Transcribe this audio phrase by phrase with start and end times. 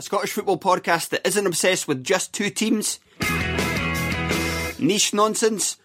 [0.00, 3.00] A Scottish football podcast that isn't obsessed with just two teams,
[4.78, 5.76] niche nonsense,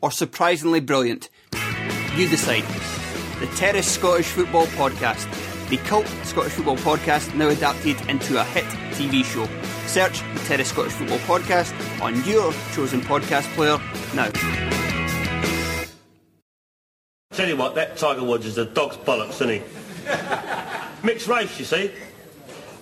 [0.00, 1.28] or surprisingly brilliant.
[2.14, 2.64] You decide.
[3.38, 5.28] The Terrace Scottish Football Podcast,
[5.68, 9.46] the cult Scottish football podcast now adapted into a hit TV show.
[9.86, 13.76] Search the Terrace Scottish Football Podcast on your chosen podcast player
[14.14, 14.30] now.
[17.32, 20.72] Tell you what, that Tiger Woods is a dog's bollocks, isn't he?
[21.06, 21.92] Mixed race, you see.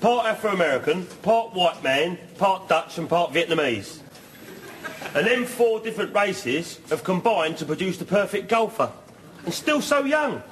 [0.00, 3.98] Part Afro-American, part white man, part Dutch and part Vietnamese.
[5.14, 8.90] And them four different races have combined to produce the perfect golfer.
[9.45, 10.42] And still so young.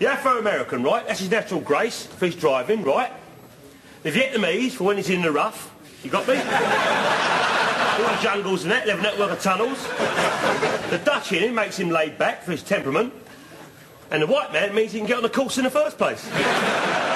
[0.00, 3.12] The Afro-American, right, that's his natural grace for his driving, right?
[4.02, 5.72] The Vietnamese for when he's in the rough.
[6.02, 6.34] You got me?
[6.34, 9.86] All the jungles and that, live network of tunnels.
[10.90, 13.14] The Dutch in him makes him laid back for his temperament.
[14.10, 16.28] And the white man means he can get on the course in the first place.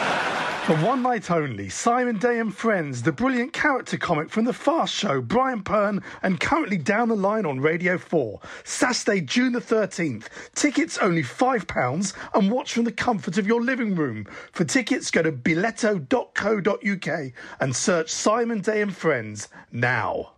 [0.67, 4.95] For one night only, Simon Day and Friends, the brilliant character comic from The Fast
[4.95, 8.39] Show, Brian Pern, and currently down the line on Radio 4.
[8.63, 10.29] Saturday, June the 13th.
[10.55, 14.25] Tickets only £5 and watch from the comfort of your living room.
[14.53, 20.35] For tickets, go to biletto.co.uk and search Simon Day and Friends now.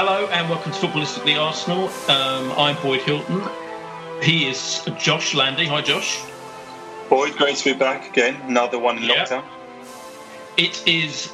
[0.00, 1.88] Hello and welcome to Footballistically Arsenal.
[2.08, 3.42] Um, I'm Boyd Hilton.
[4.22, 5.66] He is Josh Landy.
[5.66, 6.22] Hi, Josh.
[7.08, 8.36] Boyd, great to be back again.
[8.42, 9.24] Another one in Yeah.
[9.24, 9.44] lockdown.
[10.56, 11.32] It is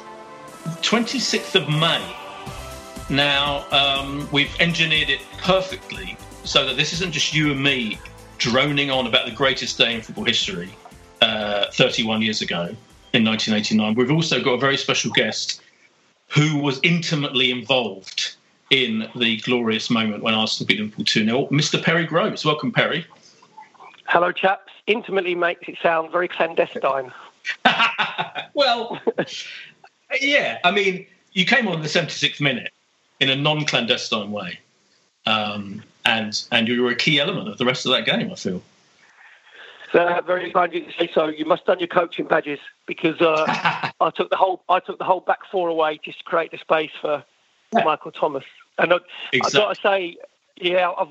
[0.81, 2.01] 26th of May.
[3.07, 7.99] Now, um, we've engineered it perfectly so that this isn't just you and me
[8.39, 10.73] droning on about the greatest day in football history
[11.21, 12.75] uh, 31 years ago
[13.13, 13.93] in 1989.
[13.93, 15.61] We've also got a very special guest
[16.29, 18.34] who was intimately involved
[18.69, 21.47] in the glorious moment when Arsenal beat Liverpool 2 0.
[21.47, 21.81] Mr.
[21.81, 22.43] Perry Groves.
[22.45, 23.05] Welcome, Perry.
[24.07, 24.71] Hello, chaps.
[24.87, 27.11] Intimately makes it sound very clandestine.
[28.55, 29.01] Well,
[30.21, 32.71] yeah, I mean, you came on the 76th minute
[33.19, 34.59] in a non clandestine way.
[35.25, 38.35] Um, and and you were a key element of the rest of that game, I
[38.35, 38.61] feel.
[39.93, 41.27] Uh, very kind you to say so.
[41.27, 43.45] You must have done your coaching badges because uh,
[43.99, 46.57] I took the whole I took the whole back four away just to create the
[46.57, 47.23] space for
[47.83, 48.43] Michael Thomas.
[48.77, 48.97] And I,
[49.33, 50.17] I've got to say,
[50.57, 51.09] yeah, I've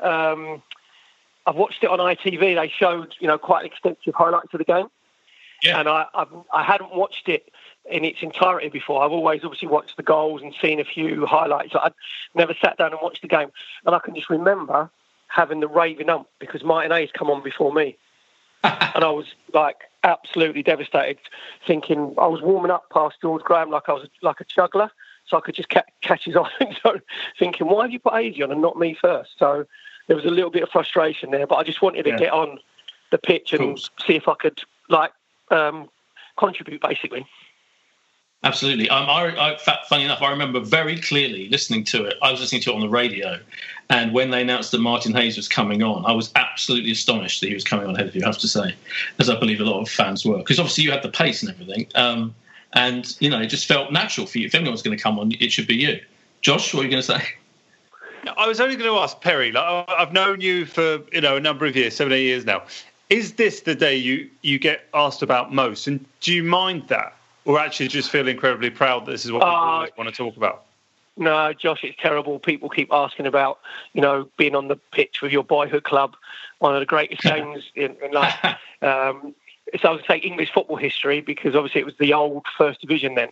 [0.00, 0.62] um,
[1.46, 2.56] I've watched it on ITV.
[2.56, 4.88] They showed you know quite extensive highlights of the game,
[5.62, 5.78] yeah.
[5.78, 7.50] and I I've, I hadn't watched it
[7.90, 9.04] in its entirety before.
[9.04, 11.74] I've always obviously watched the goals and seen a few highlights.
[11.74, 11.94] I'd
[12.34, 13.50] never sat down and watched the game,
[13.84, 14.90] and I can just remember
[15.28, 17.96] having the raving ump because Martin Hayes come on before me,
[18.64, 21.18] and I was like absolutely devastated,
[21.66, 24.90] thinking I was warming up past George Graham like I was like a juggler,
[25.26, 26.76] so I could just ca- catch his eye.
[26.82, 26.98] so
[27.38, 29.32] thinking, why have you put Hayes on and not me first?
[29.38, 29.64] So
[30.06, 32.18] there was a little bit of frustration there, but I just wanted to Yeah.
[32.18, 32.58] get on
[33.10, 35.12] the pitch and see if I could like
[35.50, 35.88] um,
[36.36, 37.26] contribute basically.
[38.44, 38.88] Absolutely.
[38.90, 39.56] Um, I, I,
[39.88, 42.14] funny enough, I remember very clearly listening to it.
[42.22, 43.40] I was listening to it on the radio,
[43.88, 47.48] and when they announced that Martin Hayes was coming on, I was absolutely astonished that
[47.48, 48.22] he was coming on ahead of you.
[48.22, 48.74] I have to say,
[49.18, 51.50] as I believe a lot of fans were, because obviously you had the pace and
[51.50, 51.86] everything.
[51.96, 52.34] Um,
[52.76, 54.46] and you know it just felt natural for you.
[54.46, 56.00] If anyone's going to come on, it should be you.
[56.42, 57.22] Josh, what are you going to say?
[58.36, 59.50] I was only going to ask Perry.
[59.50, 62.62] Like, I've known you for you know a number of years, seven, eight years now.
[63.08, 67.16] Is this the day you you get asked about most, and do you mind that,
[67.44, 70.14] or actually just feel incredibly proud that this is what people Uh, always want to
[70.14, 70.64] talk about?
[71.18, 72.38] No, Josh, it's terrible.
[72.38, 73.60] People keep asking about,
[73.94, 76.14] you know, being on the pitch with your boyhood club,
[76.58, 78.36] one of the greatest games in, in life.
[78.82, 79.34] Um,
[79.80, 83.14] so I would say English football history because obviously it was the old First Division
[83.14, 83.28] then.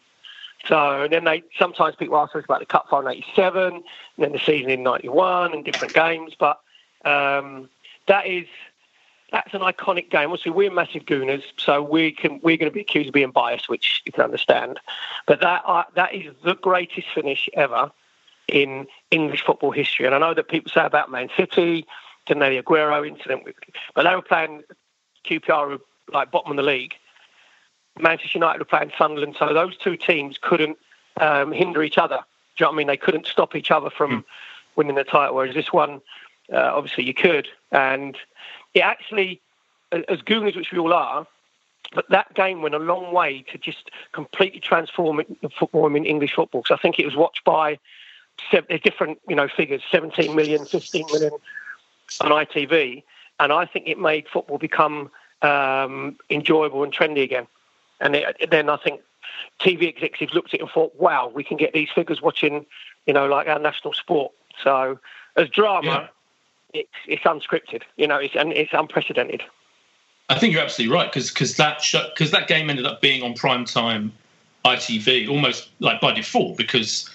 [0.66, 3.82] So and then they sometimes people ask us about the cup final in '87, and
[4.19, 6.34] then the season in '91, and different games.
[6.38, 6.60] But
[7.04, 7.69] um,
[8.08, 8.46] that is
[9.31, 10.31] that's an iconic game.
[10.31, 13.69] Obviously, we're massive Gooners, so we can we're going to be accused of being biased,
[13.69, 14.80] which you can understand.
[15.26, 17.90] But that uh, that is the greatest finish ever
[18.48, 20.06] in English football history.
[20.06, 21.87] And I know that people say about Man City,
[22.26, 23.42] didn't they, the Aguero incident,
[23.94, 24.62] but they were playing
[25.26, 25.80] QPR,
[26.12, 26.94] like bottom of the league.
[27.98, 30.78] Manchester United were playing Sunderland, so those two teams couldn't
[31.20, 32.18] um, hinder each other.
[32.56, 32.86] Do you know what I mean?
[32.88, 34.24] They couldn't stop each other from
[34.76, 35.36] winning the title.
[35.36, 36.00] Whereas this one,
[36.52, 37.48] uh, obviously, you could.
[37.70, 38.16] And
[38.74, 39.40] it actually,
[39.92, 41.26] as gooners which we all are,
[41.94, 46.34] but that game went a long way to just completely transform it, football in English
[46.34, 46.62] football.
[46.62, 47.78] Because I think it was watched by
[48.50, 51.32] seven, different, you know, figures: 17 million, 15 million
[52.20, 53.02] on ITV,
[53.40, 55.10] and I think it made football become
[55.42, 57.46] um, enjoyable and trendy again.
[58.00, 59.00] And it, then I think
[59.60, 62.66] TV executives looked at it and thought, "Wow, we can get these figures watching,
[63.06, 64.32] you know, like our national sport."
[64.62, 64.98] So,
[65.36, 66.10] as drama,
[66.72, 69.42] it's it's unscripted, you know, it's and it's unprecedented.
[70.28, 71.82] I think you're absolutely right because that
[72.14, 74.12] because that game ended up being on prime time
[74.64, 77.08] ITV almost like by default because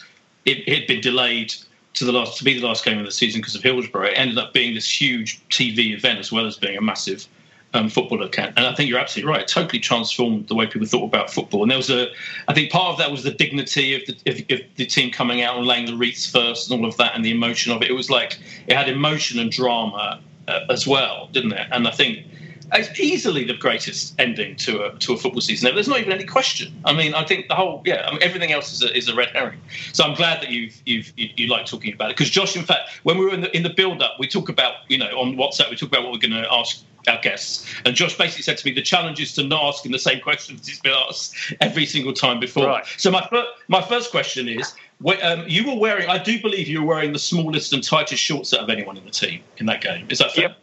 [0.45, 1.54] it, it had been delayed
[1.95, 4.07] to the last to be the last game of the season because of Hillsborough.
[4.07, 7.27] It ended up being this huge TV event as well as being a massive
[7.74, 8.54] um, football account.
[8.57, 9.42] And I think you're absolutely right.
[9.42, 11.62] It totally transformed the way people thought about football.
[11.62, 12.07] And there was a,
[12.48, 15.57] I think part of that was the dignity of the, of the team coming out
[15.57, 17.89] and laying the wreaths first and all of that and the emotion of it.
[17.89, 21.68] It was like it had emotion and drama uh, as well, didn't it?
[21.71, 22.25] And I think
[22.74, 25.74] it's easily the greatest ending to a to a football season.
[25.74, 26.80] There's not even any question.
[26.86, 29.15] I mean, I think the whole yeah, I mean, everything else is a, is a
[29.15, 29.60] red herring.
[29.92, 32.63] So I'm glad that you've you've you, you like talking about it because Josh, in
[32.63, 35.07] fact, when we were in the in the build up, we talk about you know
[35.18, 38.44] on WhatsApp, we talk about what we're going to ask our guests, and Josh basically
[38.44, 40.94] said to me the challenge is to not ask him the same questions he's been
[41.07, 42.66] asked every single time before.
[42.68, 42.86] Right.
[42.98, 44.74] So my fir- my first question is.
[45.24, 48.54] Um, you were wearing, I do believe you were wearing the smallest and tightest shorts
[48.54, 50.06] out of anyone in the team in that game.
[50.10, 50.54] Is that fair?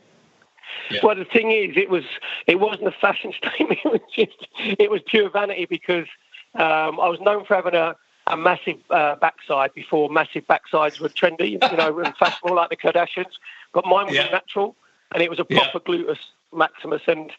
[0.90, 1.00] Yeah.
[1.02, 2.04] Well, the thing is, it was
[2.46, 3.80] it wasn't a fashion statement.
[3.82, 6.06] It was just it was pure vanity because
[6.54, 7.96] um, I was known for having a,
[8.26, 12.76] a massive uh, backside before massive backsides were trendy, you know, and fashionable like the
[12.76, 13.32] Kardashians.
[13.72, 14.28] But mine was Yeah.
[14.30, 14.76] natural,
[15.12, 15.60] and it was a Yeah.
[15.70, 16.18] proper gluteus
[16.52, 17.02] maximus.
[17.06, 17.32] And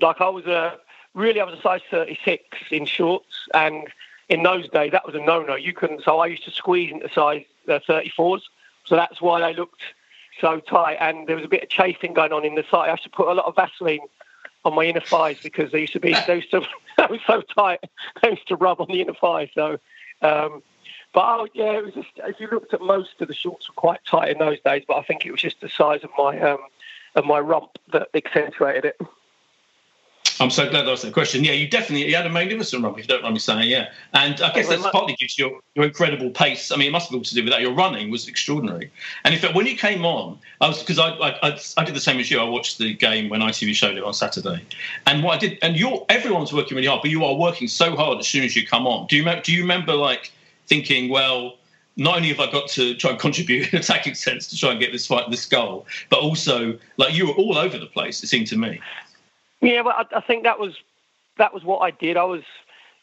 [0.00, 0.78] like I was a
[1.14, 3.88] really, I was a size 36 in shorts, and
[4.28, 5.54] in those days that was a no-no.
[5.54, 6.02] You couldn't.
[6.04, 8.42] So I used to squeeze into size uh, 34s.
[8.84, 9.82] So that's why they looked
[10.40, 12.88] so tight, and there was a bit of chafing going on in the side.
[12.88, 14.00] I used to put a lot of Vaseline
[14.64, 16.60] on my inner thighs because they used to be they used to
[16.98, 17.80] they were so tight.
[18.22, 19.50] They used to rub on the inner thigh.
[19.54, 19.78] So,
[20.22, 20.62] um,
[21.14, 23.74] but oh, yeah, it was just if you looked at most of the shorts were
[23.74, 24.84] quite tight in those days.
[24.86, 26.58] But I think it was just the size of my um,
[27.16, 29.00] of my rump that accentuated it.
[30.38, 31.44] I'm so glad I asked that question.
[31.44, 33.70] Yeah, you definitely you had a magnificent run, if you don't mind me saying.
[33.70, 36.70] Yeah, and I guess that's partly due to your, your incredible pace.
[36.70, 37.62] I mean, it must have all to do with that.
[37.62, 38.90] Your running was extraordinary.
[39.24, 41.94] And in fact, when you came on, I was because I, I I I did
[41.94, 42.38] the same as you.
[42.38, 44.62] I watched the game when ITV showed it on Saturday,
[45.06, 47.96] and what I did, and you're everyone's working really hard, but you are working so
[47.96, 49.06] hard as soon as you come on.
[49.06, 50.32] Do you do you remember like
[50.66, 51.56] thinking, well?
[51.96, 54.80] Not only have I got to try and contribute in attacking sense to try and
[54.80, 58.22] get this fight, this goal, but also like you were all over the place.
[58.22, 58.80] It seemed to me.
[59.60, 60.74] Yeah, well, I, I think that was
[61.38, 62.16] that was what I did.
[62.16, 62.42] I was,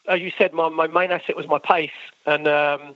[0.08, 1.90] as you said, my, my main asset was my pace,
[2.26, 2.94] and um,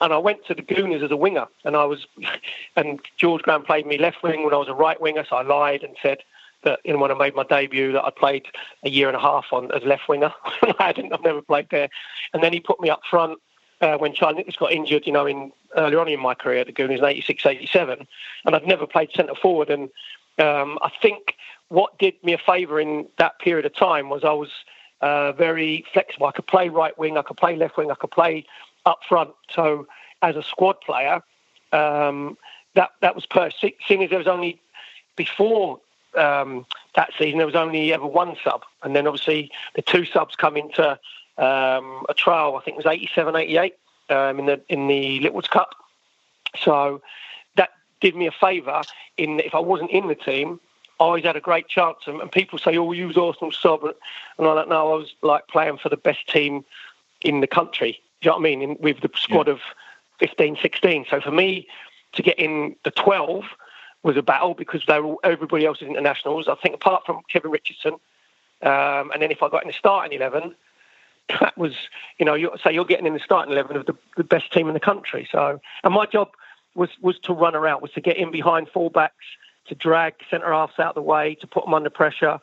[0.00, 2.06] and I went to the Gooners as a winger, and I was,
[2.76, 5.42] and George Graham played me left wing when I was a right winger, so I
[5.42, 6.18] lied and said
[6.64, 8.46] that you know when I made my debut that I played
[8.82, 10.32] a year and a half on as left winger.
[10.62, 11.88] I hadn't, I've never played there,
[12.32, 13.38] and then he put me up front.
[13.80, 16.66] Uh, when Charlie Nicholas got injured, you know, in earlier on in my career at
[16.66, 18.08] the Gooners in 86, 87,
[18.44, 19.70] and I'd never played centre forward.
[19.70, 19.88] And
[20.38, 21.36] um, I think
[21.68, 24.50] what did me a favour in that period of time was I was
[25.00, 26.26] uh, very flexible.
[26.26, 28.44] I could play right wing, I could play left wing, I could play
[28.86, 29.30] up front.
[29.50, 29.86] So
[30.22, 31.22] as a squad player,
[31.72, 32.36] um,
[32.74, 33.50] that that was per.
[33.50, 34.60] Seeing as there was only
[35.16, 35.80] before
[36.16, 36.66] um,
[36.96, 40.56] that season, there was only ever one sub, and then obviously the two subs come
[40.56, 40.98] into
[41.38, 42.56] um, a trial.
[42.56, 43.74] I think it was 87, 88
[44.10, 45.74] um, in the in the Littlewoods Cup.
[46.58, 47.00] So
[47.56, 48.82] that did me a favour
[49.16, 50.60] in that if I wasn't in the team,
[51.00, 51.98] I always had a great chance.
[52.06, 53.94] And, and people say, "Oh, you was Arsenal sub," and
[54.38, 56.64] I'm like, "No, I was like playing for the best team
[57.22, 58.00] in the country.
[58.20, 58.62] Do you know what I mean?
[58.62, 59.60] In, with the squad of
[60.18, 61.06] 15, 16.
[61.08, 61.68] So for me
[62.12, 63.44] to get in the 12
[64.02, 66.48] was a battle because they were all, everybody else is internationals.
[66.48, 67.94] I think apart from Kevin Richardson,
[68.62, 70.54] um, and then if I got in the starting 11,
[71.40, 71.74] that was,
[72.18, 74.68] you know, you say you're getting in the starting 11 of the, the best team
[74.68, 75.28] in the country.
[75.30, 76.30] So, and my job
[76.74, 79.10] was was to run around, was to get in behind fullbacks,
[79.66, 82.40] to drag centre halves out of the way, to put them under pressure,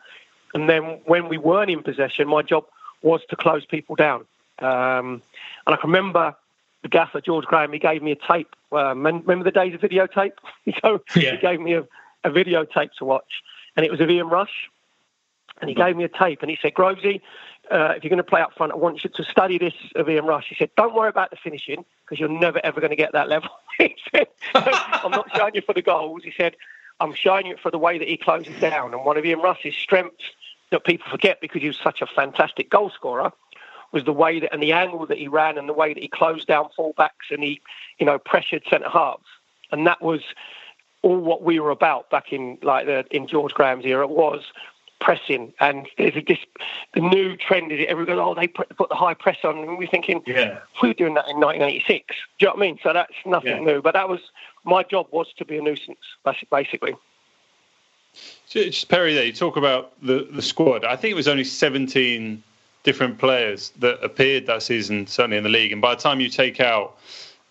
[0.53, 2.65] and then when we weren't in possession, my job
[3.01, 4.25] was to close people down.
[4.59, 5.21] Um,
[5.67, 6.35] and I can remember
[6.81, 7.73] the gaffer George Graham.
[7.73, 8.55] He gave me a tape.
[8.71, 10.31] Um, remember the days of videotape?
[10.81, 11.31] so yeah.
[11.31, 11.81] he gave me a,
[12.23, 13.43] a videotape to watch,
[13.75, 14.69] and it was of Ian Rush.
[15.61, 17.21] And he gave me a tape, and he said, "Grovesy,
[17.71, 20.09] uh, if you're going to play up front, I want you to study this of
[20.09, 22.97] Ian Rush." He said, "Don't worry about the finishing because you're never ever going to
[22.97, 26.57] get that level." he said, "I'm not showing you for the goals." He said,
[26.99, 29.75] "I'm showing you for the way that he closes down." And one of Ian Rush's
[29.75, 30.25] strengths
[30.71, 33.31] that people forget because he was such a fantastic goal scorer
[33.91, 36.09] was the way that and the angle that he ran and the way that he
[36.09, 37.61] closed down fullbacks and he,
[37.97, 39.23] you know, pressured centre halves.
[39.71, 40.21] And that was
[41.01, 44.41] all what we were about back in like the in George Graham's era was
[44.99, 45.53] pressing.
[45.59, 46.39] And there's a, this
[46.93, 49.77] the new trend is everyone goes, oh, they put, put the high press on, and
[49.77, 52.07] we're thinking, yeah, we were doing that in 1986.
[52.07, 52.79] Do you know what I mean?
[52.83, 53.73] So that's nothing yeah.
[53.73, 53.81] new.
[53.81, 54.19] But that was
[54.63, 55.99] my job was to be a nuisance,
[56.51, 56.95] basically.
[58.47, 60.85] Just Perry, there you talk about the the squad.
[60.85, 62.41] I think it was only 17
[62.83, 65.71] different players that appeared that season, certainly in the league.
[65.71, 66.97] And by the time you take out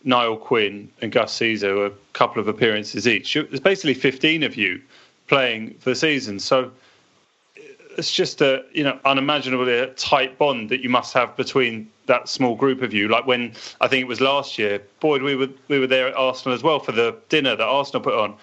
[0.04, 4.80] Niall Quinn and Gus Caesar, a couple of appearances each, there's basically 15 of you
[5.26, 6.38] playing for the season.
[6.38, 6.70] So
[7.98, 12.54] it's just a you know unimaginably tight bond that you must have between that small
[12.54, 13.08] group of you.
[13.08, 16.14] Like when I think it was last year, Boyd, we were we were there at
[16.14, 18.36] Arsenal as well for the dinner that Arsenal put on.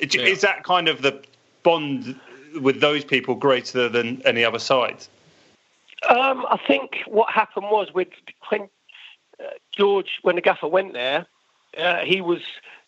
[0.00, 0.22] Yeah.
[0.22, 1.22] Is that kind of the
[1.62, 2.18] bond
[2.60, 5.06] with those people greater than any other side?
[6.08, 8.08] Um, I think what happened was with
[8.48, 8.68] when
[9.40, 11.26] uh, George, when the gaffer went there,
[11.78, 12.40] uh, he was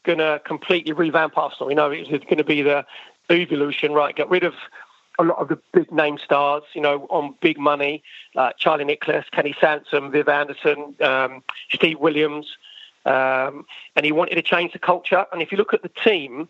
[0.05, 1.71] going to completely revamp Arsenal.
[1.71, 2.85] You know, it was going to be the
[3.31, 4.15] evolution, right?
[4.15, 4.55] Get rid of
[5.19, 8.03] a lot of the big name stars, you know, on big money,
[8.35, 12.57] like Charlie Nicholas, Kenny Sansom, Viv Anderson, um, Steve Williams,
[13.05, 15.27] um, and he wanted to change the culture.
[15.33, 16.49] And if you look at the team,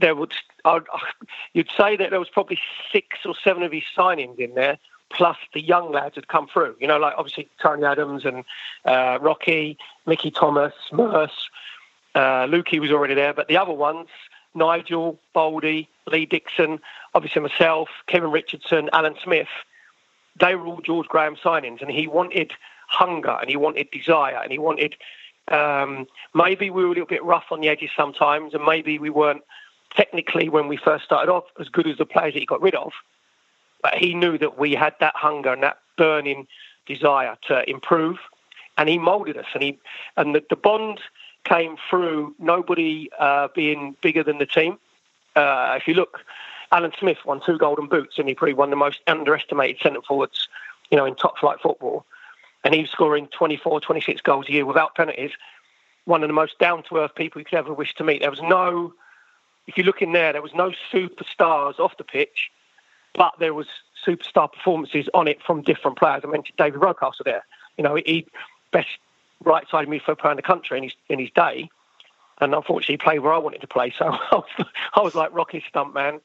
[0.00, 0.32] there would
[0.64, 0.82] I'd,
[1.52, 2.58] you'd say that there was probably
[2.92, 4.78] six or seven of his signings in there
[5.10, 6.76] plus the young lads had come through.
[6.80, 8.44] You know, like obviously Tony Adams and
[8.84, 11.50] uh, Rocky, Mickey Thomas, Merse,
[12.14, 14.08] uh, Lukey was already there, but the other ones,
[14.54, 16.80] Nigel, Baldy, Lee Dixon,
[17.14, 19.48] obviously myself, Kevin Richardson, Alan Smith,
[20.38, 22.52] they were all George Graham signings, and he wanted
[22.88, 24.96] hunger and he wanted desire and he wanted.
[25.48, 29.10] Um, maybe we were a little bit rough on the edges sometimes, and maybe we
[29.10, 29.42] weren't
[29.94, 32.74] technically when we first started off as good as the players that he got rid
[32.74, 32.92] of.
[33.82, 36.46] But he knew that we had that hunger and that burning
[36.86, 38.18] desire to improve,
[38.76, 39.46] and he moulded us.
[39.54, 39.78] And he
[40.16, 41.00] and the, the bond
[41.44, 44.78] came through nobody uh, being bigger than the team.
[45.36, 46.20] Uh, if you look,
[46.74, 50.48] Alan Smith won two Golden Boots, and he probably won the most underestimated centre forwards,
[50.90, 52.04] you know, in top flight football.
[52.64, 55.32] And he was scoring 24, 26 goals a year without penalties.
[56.04, 58.20] One of the most down to earth people you could ever wish to meet.
[58.20, 58.92] There was no,
[59.66, 62.50] if you look in there, there was no superstars off the pitch
[63.14, 63.66] but there was
[64.06, 66.22] superstar performances on it from different players.
[66.24, 67.44] I mentioned David Rocastle there.
[67.78, 68.26] You know, he
[68.72, 68.88] best
[69.44, 71.70] right side midfield player in the country in his in his day,
[72.40, 73.94] and unfortunately he played where I wanted to play.
[73.96, 76.20] So I was, I was like Rocky stump man.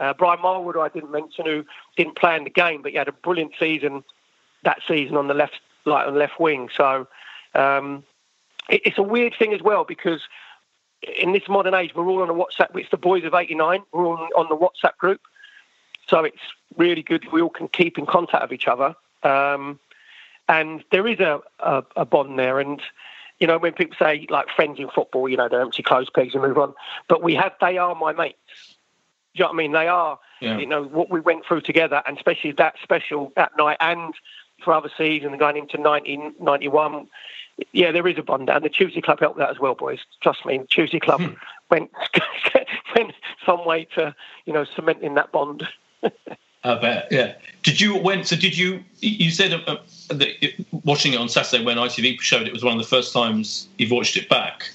[0.00, 1.64] Uh, Brian Marwood, I didn't mention, who
[1.96, 4.04] didn't play in the game, but he had a brilliant season
[4.64, 6.68] that season on the left, like on the left wing.
[6.74, 7.06] So
[7.54, 8.04] um,
[8.68, 10.20] it, it's a weird thing as well because
[11.20, 12.76] in this modern age, we're all on a WhatsApp.
[12.76, 13.82] It's the boys of '89.
[13.92, 15.20] We're all on the WhatsApp group.
[16.08, 16.40] So it's
[16.76, 18.94] really good we all can keep in contact with each other.
[19.22, 19.78] Um,
[20.48, 22.58] and there is a, a, a, bond there.
[22.58, 22.80] And,
[23.38, 26.34] you know, when people say like friends in football, you know, they're empty clothes pegs
[26.34, 26.72] and move on.
[27.08, 28.67] But we have, they are my mates.
[29.38, 29.72] You know what I mean?
[29.72, 30.58] They are, yeah.
[30.58, 34.14] you know, what we went through together and especially that special that night and
[34.64, 37.06] for other seasons going into 1991.
[37.72, 39.98] Yeah, there is a bond, and the Tuesday Club helped that as well, boys.
[40.20, 41.20] Trust me, the Tuesday Club
[41.70, 41.90] went
[42.96, 43.12] went
[43.44, 44.14] some way to
[44.46, 45.66] you know cementing that bond.
[46.64, 47.08] I bet.
[47.10, 47.34] Yeah.
[47.62, 48.24] Did you when?
[48.24, 48.84] So did you?
[49.00, 49.76] You said uh,
[50.08, 50.28] that
[50.84, 53.90] watching it on Saturday when ITV showed it was one of the first times you've
[53.90, 54.70] watched it back.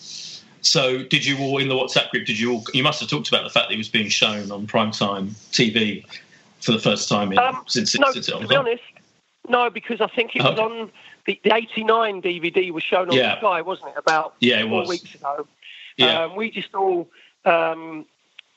[0.63, 2.25] So did you all in the WhatsApp group?
[2.25, 2.63] Did you all?
[2.73, 6.05] You must have talked about the fact that it was being shown on primetime TV
[6.61, 8.83] for the first time in, um, since, no, since it to be honest,
[9.49, 10.89] no, because I think it was on
[11.25, 13.37] the, the '89 DVD was shown on yeah.
[13.39, 13.95] Sky, wasn't it?
[13.97, 14.89] About yeah, it four was.
[14.89, 15.47] weeks ago.
[15.97, 16.23] Yeah.
[16.23, 17.09] Um, we just all
[17.45, 18.05] um,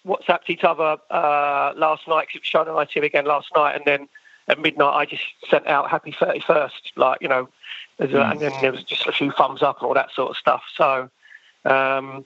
[0.07, 3.75] WhatsApped each other uh, last night because it was shown on ITV again last night,
[3.75, 4.09] and then
[4.49, 7.49] at midnight, I just sent out "Happy 31st," like you know,
[7.99, 10.37] a, and then there was just a few thumbs up and all that sort of
[10.37, 10.63] stuff.
[10.77, 11.11] So,
[11.67, 12.25] um,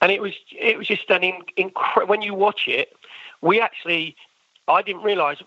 [0.00, 2.92] and it was it was just an in, incre- when you watch it,
[3.40, 4.16] we actually,
[4.68, 5.38] I didn't realise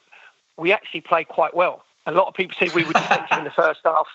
[0.57, 1.83] we actually played quite well.
[2.05, 4.07] A lot of people said we were defensive in the first half.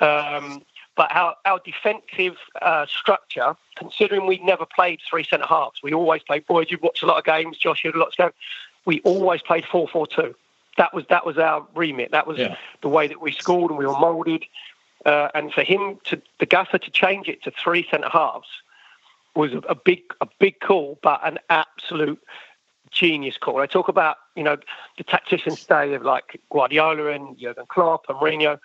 [0.00, 0.62] Um,
[0.96, 6.22] but our, our defensive uh, structure, considering we'd never played three centre halves, we always
[6.22, 6.46] played.
[6.46, 7.58] Boys, you've watched a lot of games.
[7.58, 8.30] Josh, you had a lot to go.
[8.84, 10.34] We always played four four two.
[10.76, 12.12] That was that was our remit.
[12.12, 12.56] That was Yeah.
[12.82, 14.44] the way that we scored and we were moulded.
[15.04, 18.48] Uh, and for him to the gaffer to change it to three centre halves
[19.34, 22.22] was a, big a big call, but an absolute
[22.90, 23.60] genius call.
[23.60, 24.56] I talk about you know
[24.96, 28.58] the tacticians day of like Guardiola and Jurgen Klopp and Mourinho.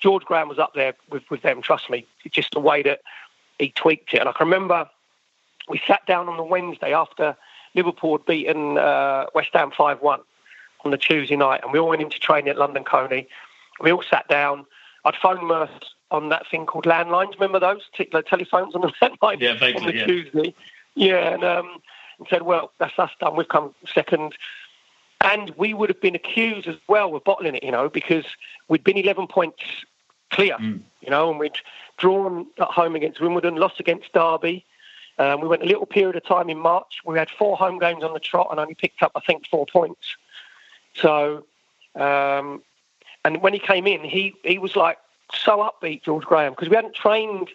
[0.00, 1.62] George Graham was up there with, with them.
[1.62, 3.02] Trust me, just the way that
[3.58, 4.18] he tweaked it.
[4.18, 4.88] And I can remember
[5.68, 7.36] we sat down on the Wednesday after
[7.74, 10.20] Liverpool had beaten uh, West Ham five one
[10.84, 13.28] on the Tuesday night, and we all went into training at London Colney.
[13.80, 14.66] We all sat down.
[15.04, 15.70] I'd phoned Murph
[16.12, 17.32] on that thing called landlines.
[17.34, 20.06] Remember those particular telephones on the landline Yeah, vaguely, on the yeah.
[20.06, 20.54] Tuesday?
[20.94, 21.82] Yeah, and, um,
[22.18, 23.34] and said, "Well, that's us done.
[23.34, 24.34] We've come second.
[25.22, 28.24] And we would have been accused as well of bottling it, you know, because
[28.68, 29.62] we'd been 11 points
[30.30, 30.56] clear,
[31.00, 31.58] you know, and we'd
[31.96, 34.64] drawn at home against Wimbledon, lost against Derby.
[35.18, 37.00] Um, we went a little period of time in March.
[37.04, 39.64] We had four home games on the trot and only picked up, I think, four
[39.66, 40.16] points.
[40.94, 41.44] So,
[41.94, 42.62] um,
[43.24, 44.98] and when he came in, he, he was like
[45.34, 47.48] so upbeat, George Graham, because we hadn't trained.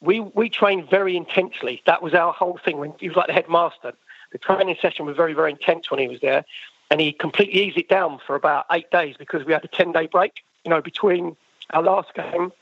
[0.00, 1.82] We we trained very intensely.
[1.86, 2.78] That was our whole thing.
[2.78, 3.92] When he was like the headmaster,
[4.32, 6.44] the training session was very very intense when he was there,
[6.90, 9.92] and he completely eased it down for about eight days because we had a ten
[9.92, 10.32] day break.
[10.64, 11.36] You know, between
[11.70, 12.52] our last game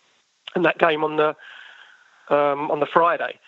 [0.54, 1.36] and that game on the
[2.28, 3.38] um, on the Friday.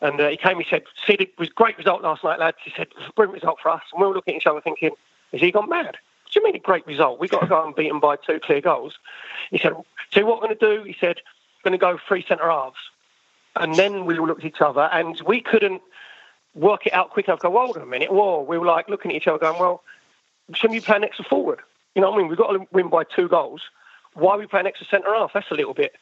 [0.00, 2.58] And uh, he came, he said, see, it was great result last night, lads.
[2.62, 3.80] He said, brilliant result for us.
[3.92, 4.90] And we were looking at each other thinking,
[5.32, 5.96] has he gone mad?
[6.34, 7.20] Do you mean a great result?
[7.20, 8.98] We've got to go and beat unbeaten by two clear goals.
[9.52, 9.72] He said,
[10.12, 10.82] so what we're going to do?
[10.82, 11.20] He said,
[11.64, 12.76] we're going to go three centre halves.
[13.54, 15.80] And then we all looked at each other and we couldn't
[16.56, 17.38] work it out quick enough.
[17.38, 18.12] Go, well, hold on a minute.
[18.12, 18.42] Whoa.
[18.42, 19.84] We were like looking at each other going, well,
[20.54, 21.60] shouldn't we play an extra forward?
[21.94, 22.28] You know what I mean?
[22.28, 23.62] We've got to win by two goals.
[24.14, 25.32] Why are we playing extra centre half?
[25.34, 25.92] That's a little bit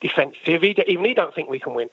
[0.00, 0.62] defensive.
[0.62, 1.90] He, even he don't think we can win.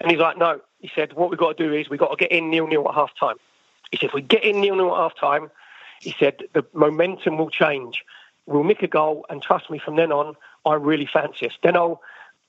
[0.00, 0.60] And he's like, no.
[0.80, 2.94] He said, what we've got to do is we've got to get in nil-nil at
[2.94, 3.36] half-time.
[3.92, 5.50] He said, if we get in nil-nil at half-time,
[6.00, 8.04] he said, the momentum will change.
[8.46, 10.34] We'll nick a goal, and trust me, from then on,
[10.66, 11.52] I really fancy us.
[11.62, 12.00] Then I'll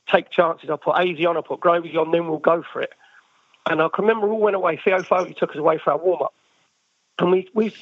[0.10, 0.70] take chances.
[0.70, 2.94] I'll put Azy on, I'll put Grovey on, then we'll go for it.
[3.70, 4.80] And I can remember we all went away.
[4.84, 6.34] Theo Foley took us away for our warm-up.
[7.20, 7.74] And we, we,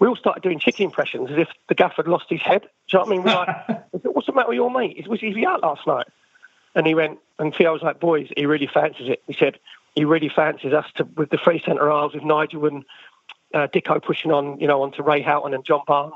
[0.00, 2.62] we all started doing chicken impressions as if the gaffer had lost his head.
[2.62, 3.22] Do you know what I mean?
[3.22, 5.06] We're like, what's the matter with your mate?
[5.06, 6.06] Was he out last night?
[6.74, 9.22] And he went, and Theo was like, boys, he really fancies it.
[9.28, 9.58] He said,
[9.94, 12.84] he really fancies us to with the three centre halves with Nigel and
[13.54, 16.14] uh, Dicko pushing on, you know, onto Ray Houghton and John Barnes.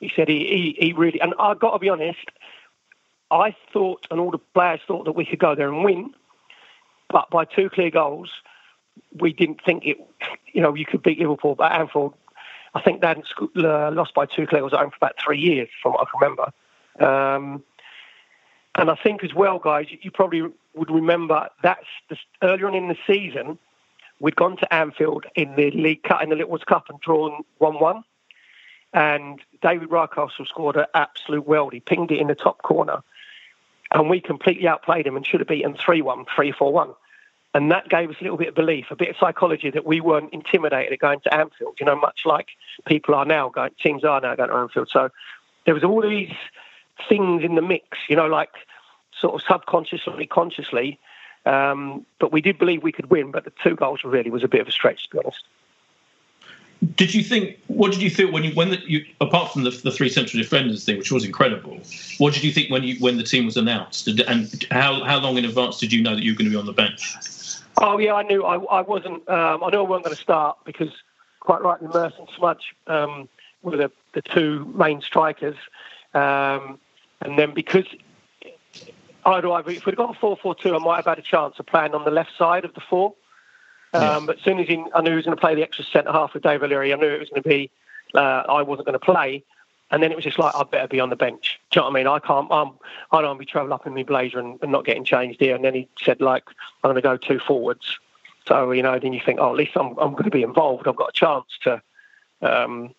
[0.00, 2.26] He said he, he, he really, and I've got to be honest,
[3.30, 6.14] I thought, and all the players thought that we could go there and win,
[7.08, 8.30] but by two clear goals,
[9.18, 9.98] we didn't think it,
[10.52, 11.54] you know, you could beat Liverpool.
[11.54, 12.14] But Anfield,
[12.74, 15.38] I think they hadn't uh, lost by two clear goals at home for about three
[15.38, 16.52] years, from what I can remember.
[17.00, 17.62] Um,
[18.76, 20.42] and I think as well, guys, you, you probably
[20.74, 21.86] would remember that's
[22.42, 23.58] earlier on in the season,
[24.24, 27.74] we'd gone to Anfield in the League Cup, in the Littlewoods Cup, and drawn 1
[27.78, 28.02] 1.
[28.94, 31.74] And David Rocastle scored an absolute weld.
[31.74, 33.02] He pinged it in the top corner.
[33.92, 36.94] And we completely outplayed him and should have beaten 3 1, 3 4 1.
[37.52, 40.00] And that gave us a little bit of belief, a bit of psychology that we
[40.00, 42.48] weren't intimidated at going to Anfield, you know, much like
[42.86, 44.88] people are now, going, teams are now going to Anfield.
[44.90, 45.10] So
[45.66, 46.32] there was all these
[47.08, 48.50] things in the mix, you know, like
[49.20, 50.98] sort of subconsciously, consciously.
[51.46, 54.48] Um, but we did believe we could win, but the two goals really was a
[54.48, 55.44] bit of a stretch, to be honest.
[56.96, 57.58] Did you think?
[57.68, 60.42] What did you feel when you when the, you apart from the, the three central
[60.42, 61.78] defenders thing, which was incredible?
[62.18, 64.04] What did you think when you when the team was announced?
[64.04, 66.50] Did- And how how long in advance did you know that you were going to
[66.50, 67.16] be on the bench?
[67.78, 69.26] Oh yeah, I knew I, I wasn't.
[69.28, 70.90] Um, I knew I wasn't going to start because,
[71.40, 73.28] quite rightly, Merse and Smudge um,
[73.62, 75.56] were the, the two main strikers,
[76.12, 76.78] um,
[77.22, 77.86] and then because
[79.24, 81.66] I'd either if we'd gone four four two, I might have had a chance of
[81.66, 83.14] playing on the left side of the four.
[83.92, 85.84] Um, But as soon as he, I knew he was going to play the extra
[85.84, 87.70] centre half with Dave O'Leary, I knew it was going to be
[88.14, 89.44] uh, I wasn't going to play.
[89.90, 91.60] And then it was just like I'd better be on the bench.
[91.70, 92.06] Do you know what I mean?
[92.08, 92.48] I can't.
[92.50, 92.72] I'm,
[93.12, 95.40] I don't want to be travelling up in my blazer and, and not getting changed
[95.40, 95.54] here.
[95.54, 96.44] And then he said like
[96.82, 97.98] I'm going to go two forwards.
[98.48, 100.88] So you know, then you think, oh, at least I'm I'm going to be involved.
[100.88, 101.82] I've got a chance to,
[102.42, 102.94] um,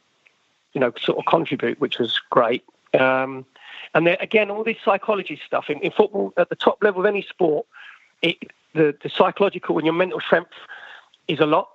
[0.73, 2.63] you know, sort of contribute, which was great.
[2.97, 3.45] Um,
[3.93, 7.05] and then again, all this psychology stuff in, in football at the top level of
[7.05, 7.65] any sport,
[8.21, 8.37] it,
[8.73, 10.51] the the psychological and your mental strength
[11.27, 11.69] is a lot.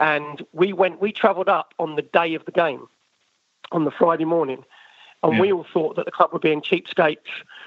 [0.00, 2.88] And we went, we travelled up on the day of the game,
[3.70, 4.64] on the Friday morning,
[5.22, 5.40] And Yeah.
[5.40, 7.18] we all thought that the club were being cheapskates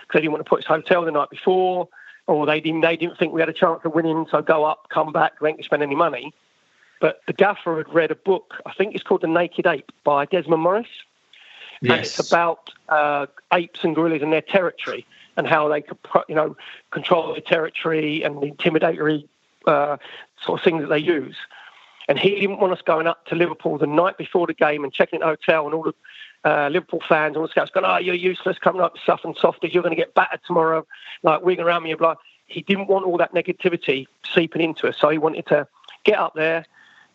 [0.01, 1.87] because they didn't want to put us hotel the night before,
[2.27, 4.89] or they didn't they didn't think we had a chance of winning, so go up,
[4.89, 6.33] come back, we ain't gonna spend any money.
[6.99, 10.25] But the gaffer had read a book, I think it's called The Naked Ape by
[10.25, 10.87] Desmond Morris.
[11.91, 15.05] And it's about uh, apes and gorillas and their territory
[15.37, 16.55] and how they could, you know,
[16.91, 19.27] control the territory and the intimidatory
[19.67, 19.97] uh,
[20.41, 21.35] sort of thing that they use.
[22.07, 24.93] And he didn't want us going up to Liverpool the night before the game and
[24.93, 27.85] checking in the hotel and all the uh, Liverpool fans, and all the scouts going,
[27.85, 30.85] oh, you're useless, coming up stuff and softies, you're going to get battered tomorrow,
[31.23, 31.93] like wigging around me.
[31.95, 32.15] Blah.
[32.45, 35.67] He didn't want all that negativity seeping into us, so he wanted to
[36.03, 36.65] get up there.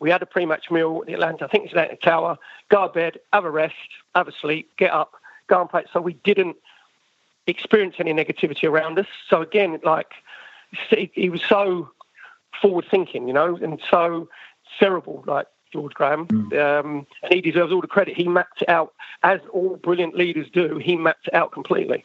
[0.01, 2.39] We had a pre-match meal at the Atlantic, I think it's Atlantic Tower,
[2.71, 3.75] go to bed, have a rest,
[4.15, 5.13] have a sleep, get up,
[5.47, 5.85] go and play.
[5.93, 6.57] So we didn't
[7.47, 9.07] experience any negativity around us.
[9.29, 10.13] So again, like,
[10.89, 11.91] he he was so
[12.61, 14.29] forward thinking, you know, and so
[14.79, 16.29] cerebral, like George Graham.
[16.31, 18.17] Um, and he deserves all the credit.
[18.17, 22.05] He mapped it out, as all brilliant leaders do, he mapped it out completely.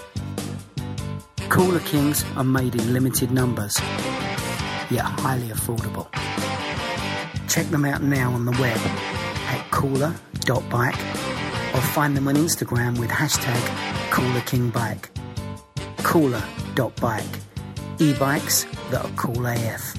[1.51, 3.77] Cooler Kings are made in limited numbers,
[4.89, 6.07] yet highly affordable.
[7.49, 10.95] Check them out now on the web at cooler.bike
[11.75, 13.59] or find them on Instagram with hashtag
[14.11, 15.09] CoolerKingBike.
[16.03, 17.25] Cooler.bike.
[17.99, 19.95] E-bikes that are cool AF.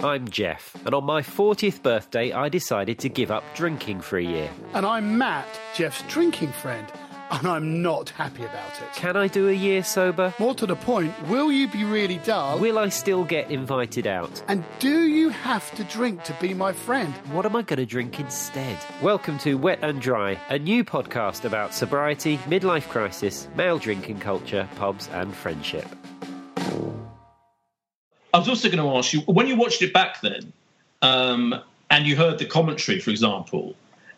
[0.00, 4.24] I'm Jeff, and on my 40th birthday, I decided to give up drinking for a
[4.24, 4.50] year.
[4.72, 6.90] And I'm Matt, Jeff's drinking friend,
[7.30, 8.92] and I'm not happy about it.
[8.94, 10.34] Can I do a year sober?
[10.38, 12.58] More to the point, will you be really dull?
[12.58, 14.42] Will I still get invited out?
[14.48, 17.12] And do you have to drink to be my friend?
[17.32, 18.78] What am I going to drink instead?
[19.00, 24.68] Welcome to Wet and Dry, a new podcast about sobriety, midlife crisis, male drinking culture,
[24.76, 25.86] pubs, and friendship.
[28.32, 30.52] I was also going to ask you when you watched it back then,
[31.02, 31.54] um,
[31.90, 33.74] and you heard the commentary, for example,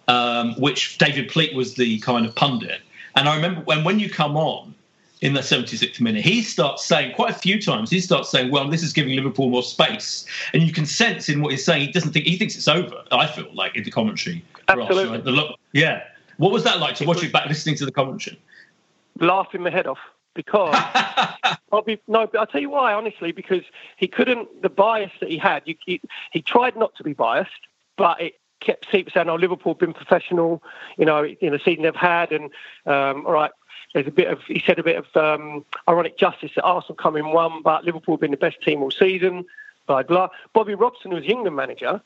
[0.09, 2.81] um, which David Pleat was the kind of pundit.
[3.17, 4.75] And I remember when when you come on
[5.21, 7.91] in the 76th minute, he starts saying quite a few times.
[7.91, 11.43] He starts saying, "Well, this is giving Liverpool more space," and you can sense in
[11.43, 11.87] what he's saying.
[11.87, 13.03] He doesn't think he thinks it's over.
[13.13, 14.45] I feel like in the commentary.
[14.69, 15.17] Ross, Absolutely.
[15.17, 15.25] right?
[15.25, 16.03] The yeah.
[16.39, 18.39] What was that like to watch it back, listening to the commentary?
[19.21, 19.99] laughing my head off
[20.35, 20.75] because
[21.73, 22.93] I'll be No, but I'll tell you why.
[22.93, 23.63] Honestly, because
[23.97, 24.63] he couldn't.
[24.63, 26.01] The bias that he had, you, he,
[26.33, 27.51] he tried not to be biased,
[27.97, 30.63] but it kept keep saying, "Oh, Liverpool have been professional."
[30.97, 32.45] You know, in the season they've had, and
[32.87, 33.51] um, all right.
[33.95, 37.15] There's a bit of, he said a bit of um, ironic justice that Arsenal come
[37.15, 39.45] in one, but Liverpool have been the best team all season.
[39.87, 40.29] Blah blah.
[40.55, 42.01] Bobby Robson, was the England manager,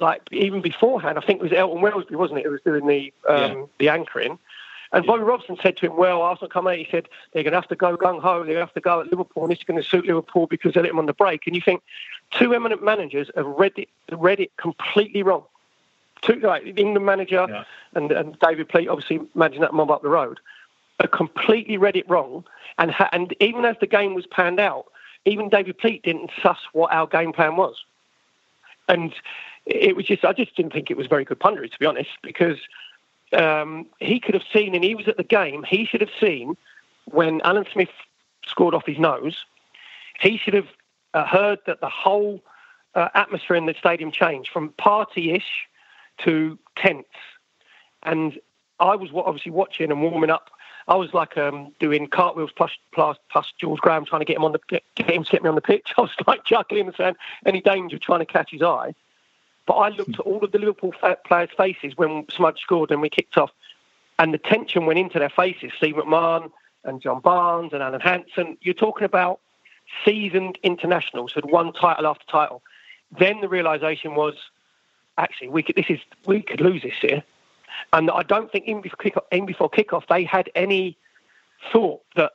[0.00, 2.46] like even beforehand, I think it was Elton Welsby, wasn't it?
[2.46, 3.64] Who was doing the um, Yeah.
[3.78, 4.38] the anchoring.
[4.90, 7.58] And Bobby Robson said to him, "Well, Arsenal come out." He said they're going to
[7.60, 8.36] have to go gung ho.
[8.38, 10.46] They're going to have to go at Liverpool, and this is going to suit Liverpool
[10.46, 11.46] because they let them on the break.
[11.46, 11.82] And you think
[12.30, 15.44] two eminent managers have read it read it completely wrong.
[16.22, 17.46] Two like the England manager
[17.94, 20.40] and and David Pleat, obviously managing that mob up the road,
[21.00, 22.44] have completely read it wrong.
[22.78, 24.86] And ha- and even as the game was panned out,
[25.24, 27.84] even David Pleat didn't suss what our game plan was.
[28.88, 29.14] And
[29.66, 32.10] it was just, I just didn't think it was very good punditry, to be honest,
[32.22, 32.56] because
[33.36, 36.56] um, he could have seen, and he was at the game, he should have seen
[37.04, 37.90] when Alan Smith
[38.46, 39.44] scored off his nose,
[40.20, 40.68] he should have
[41.14, 42.40] uh, heard that the whole
[42.94, 45.68] uh, atmosphere in the stadium changed from party-ish
[46.24, 47.06] to tense.
[48.02, 48.38] And
[48.80, 50.50] I was obviously watching and warming up.
[50.86, 54.44] I was like um, doing cartwheels plus, plus plus George Graham trying to get him
[54.44, 55.92] on the get him to get me on the pitch.
[55.98, 58.94] I was like chuckling and saying any danger trying to catch his eye.
[59.66, 60.94] But I looked at all of the Liverpool
[61.26, 63.50] players' faces when Smudge scored and we kicked off,
[64.18, 65.72] and the tension went into their faces.
[65.76, 66.50] Steve McMahon
[66.84, 68.56] and John Barnes and Alan Hansen.
[68.62, 69.40] You're talking about
[70.04, 72.62] seasoned internationals who'd won title after title.
[73.18, 74.34] Then the realization was,
[75.18, 77.22] actually, we could, this is we could lose this year.
[77.92, 80.96] And I don't think even before kickoff, even before kickoff they had any
[81.72, 82.32] thought that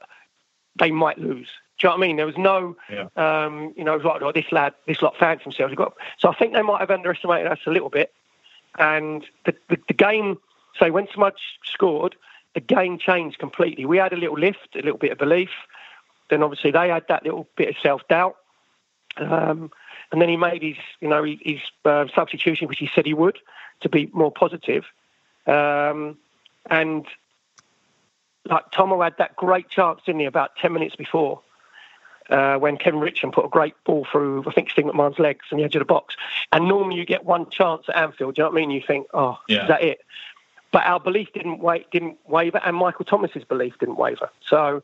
[0.79, 1.47] they might lose.
[1.79, 2.15] Do you know what I mean?
[2.17, 2.75] There was no,
[3.15, 5.73] um, you know, it was like, this lad, this lot fancy themselves.
[5.75, 8.13] Got, so I think they might have underestimated us a little bit.
[8.77, 10.37] And the, the, the game,
[10.79, 12.15] say, when Smudge scored,
[12.53, 13.85] the game changed completely.
[13.85, 15.49] We had a little lift, a little bit of belief.
[16.29, 18.35] then obviously they had that little bit of self doubt.
[19.17, 19.71] Um,
[20.13, 23.39] and then he made his, you know, his uh, substitution, which he said he would,
[23.81, 24.85] to be more positive.
[25.47, 26.17] Um,
[26.69, 27.05] and
[28.45, 31.41] like Tomo had that great chance, didn't he, about ten minutes before,
[32.29, 35.57] uh, when Kevin Richardson put a great ball through, I think Steve McMahon's legs in
[35.57, 36.15] the edge of the box.
[36.51, 38.35] And normally you get one chance at Anfield.
[38.35, 38.71] Do you know what I mean?
[38.71, 39.63] You think, oh, Yeah.
[39.63, 40.01] is that it?
[40.71, 44.29] But our belief didn't wa- didn't waver, and Michael Thomas's belief didn't waver.
[44.47, 44.83] So,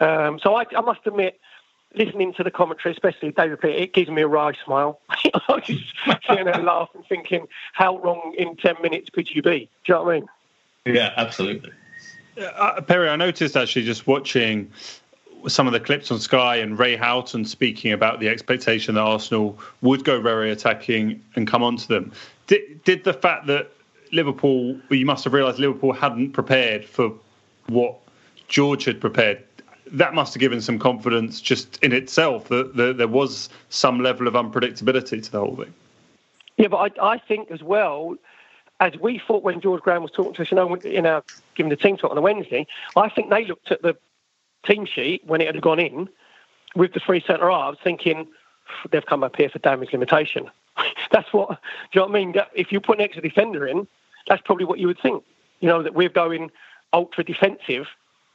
[0.00, 1.40] um, so I, I must admit,
[1.94, 5.00] listening to the commentary, especially David Pleat, it gives me a wry smile.
[5.08, 5.84] I was just
[6.28, 9.68] sitting there laughing, thinking, how wrong in ten minutes could you be?
[9.84, 10.28] Do you know what I mean?
[10.86, 11.70] Yeah, absolutely.
[12.38, 14.70] Uh, Perry, I noticed actually just watching
[15.46, 19.58] some of the clips on Sky and Ray Houghton speaking about the expectation that Arsenal
[19.82, 22.12] would go very attacking and come onto them.
[22.46, 23.70] Did, did the fact that
[24.12, 27.12] Liverpool, you must have realised Liverpool hadn't prepared for
[27.66, 27.96] what
[28.48, 29.42] George had prepared.
[29.90, 34.26] That must have given some confidence just in itself that, that there was some level
[34.26, 35.74] of unpredictability to the whole thing.
[36.56, 38.16] Yeah, but I, I think as well,
[38.80, 41.22] as we thought when George Graham was talking to us, you know, in our
[41.54, 42.66] giving the team talk on the Wednesday,
[42.96, 43.96] I think they looked at the
[44.64, 46.08] team sheet when it had gone in
[46.74, 48.26] with the three centre halves, thinking
[48.90, 50.50] they've come up here for damage limitation.
[51.12, 51.48] that's what.
[51.48, 51.56] Do
[51.92, 52.34] you know what I mean?
[52.54, 53.86] If you put an extra defender in,
[54.26, 55.22] that's probably what you would think.
[55.60, 56.50] You know that we're going
[56.92, 57.86] ultra defensive,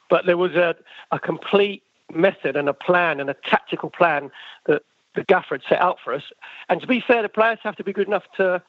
[0.10, 0.76] but there was a
[1.12, 4.32] a complete method and a plan and a tactical plan
[4.66, 4.84] that
[5.16, 6.24] the gaffer had set out for us.
[6.70, 8.62] And to be fair, the players have to be good enough to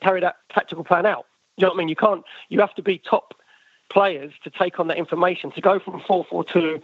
[0.00, 1.26] carry that tactical plan out.
[1.56, 1.88] You know what I mean?
[1.88, 2.24] You can't.
[2.48, 3.34] You have to be top
[3.90, 6.80] players to take on that information to go from four four two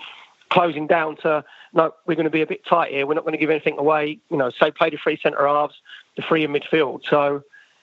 [0.51, 3.07] closing down to no, we're going to be a bit tight here.
[3.07, 4.19] We're not going to give anything away.
[4.31, 5.75] You know, say play the three centre halves,
[6.17, 7.03] the three in midfield.
[7.09, 7.43] So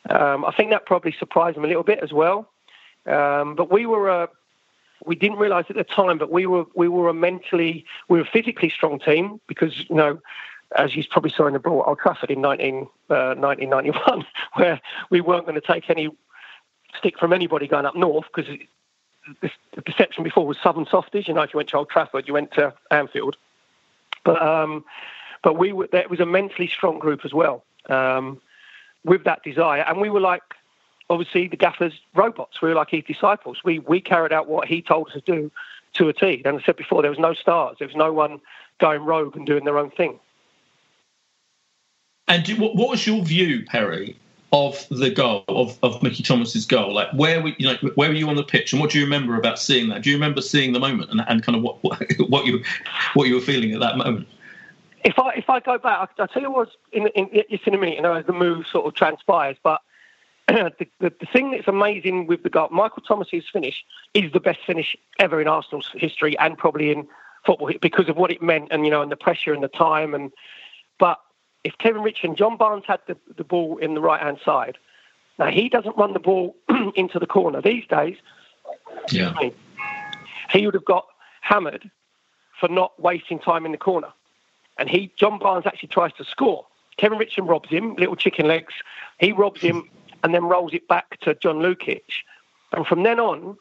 [0.09, 2.49] um, I think that probably surprised them a little bit as well.
[3.05, 4.29] Um, but we were a
[5.05, 8.25] we didn't realise at the time, but we were we were a mentally we were
[8.25, 10.19] a physically strong team because you know.
[10.77, 14.79] As you probably saw in the brawl at Old Trafford in 19, uh, 1991, where
[15.09, 16.07] we weren't going to take any
[16.97, 18.57] stick from anybody going up north because
[19.41, 21.27] the, perception before was southern softies.
[21.27, 23.35] You know, if you went to Old Trafford, you went to Anfield.
[24.23, 24.85] But um,
[25.43, 28.39] but we were, it was a mentally strong group as well, um,
[29.03, 30.43] with that desire, and we were like
[31.11, 32.61] obviously the gaffers robots.
[32.61, 33.59] We were like his disciples.
[33.63, 35.51] We we carried out what he told us to do
[35.95, 36.41] to a T.
[36.45, 37.77] And I said before, there was no stars.
[37.79, 38.39] There was no one
[38.79, 40.19] going rogue and doing their own thing.
[42.29, 44.17] And do, what, what was your view, Perry,
[44.53, 46.93] of the goal of, of Mickey Thomas's goal?
[46.93, 49.03] Like where were you know where were you on the pitch, and what do you
[49.03, 50.01] remember about seeing that?
[50.01, 52.63] Do you remember seeing the moment and, and kind of what, what what you
[53.15, 54.27] what you were feeling at that moment?
[55.03, 56.69] If I if I go back, I'll, I'll tell you what.
[56.93, 59.57] In, in just in a minute, you know, as the move sort of transpires.
[59.61, 59.81] But
[60.79, 64.59] the, the the thing that's amazing with the goal, Michael Thomas's finish is the best
[64.65, 67.07] finish ever in Arsenal's history, and probably in
[67.45, 70.13] football because of what it meant, and you know, and the pressure and the time.
[70.13, 70.31] And
[70.99, 71.19] but
[71.63, 74.77] if Kevin Rich and John Barnes had the, the ball in the right hand side,
[75.39, 76.55] now he doesn't run the ball
[76.95, 78.17] into the corner these days.
[79.11, 79.33] Yeah.
[80.51, 81.05] He would have got
[81.41, 81.89] hammered
[82.59, 84.09] for not wasting time in the corner.
[84.77, 86.65] And he, John Barnes actually tries to score.
[86.97, 88.73] Kevin Richardson robs him, little chicken legs.
[89.19, 89.89] He robs him
[90.23, 92.01] and then rolls it back to John Lukic.
[92.73, 93.57] And from then on,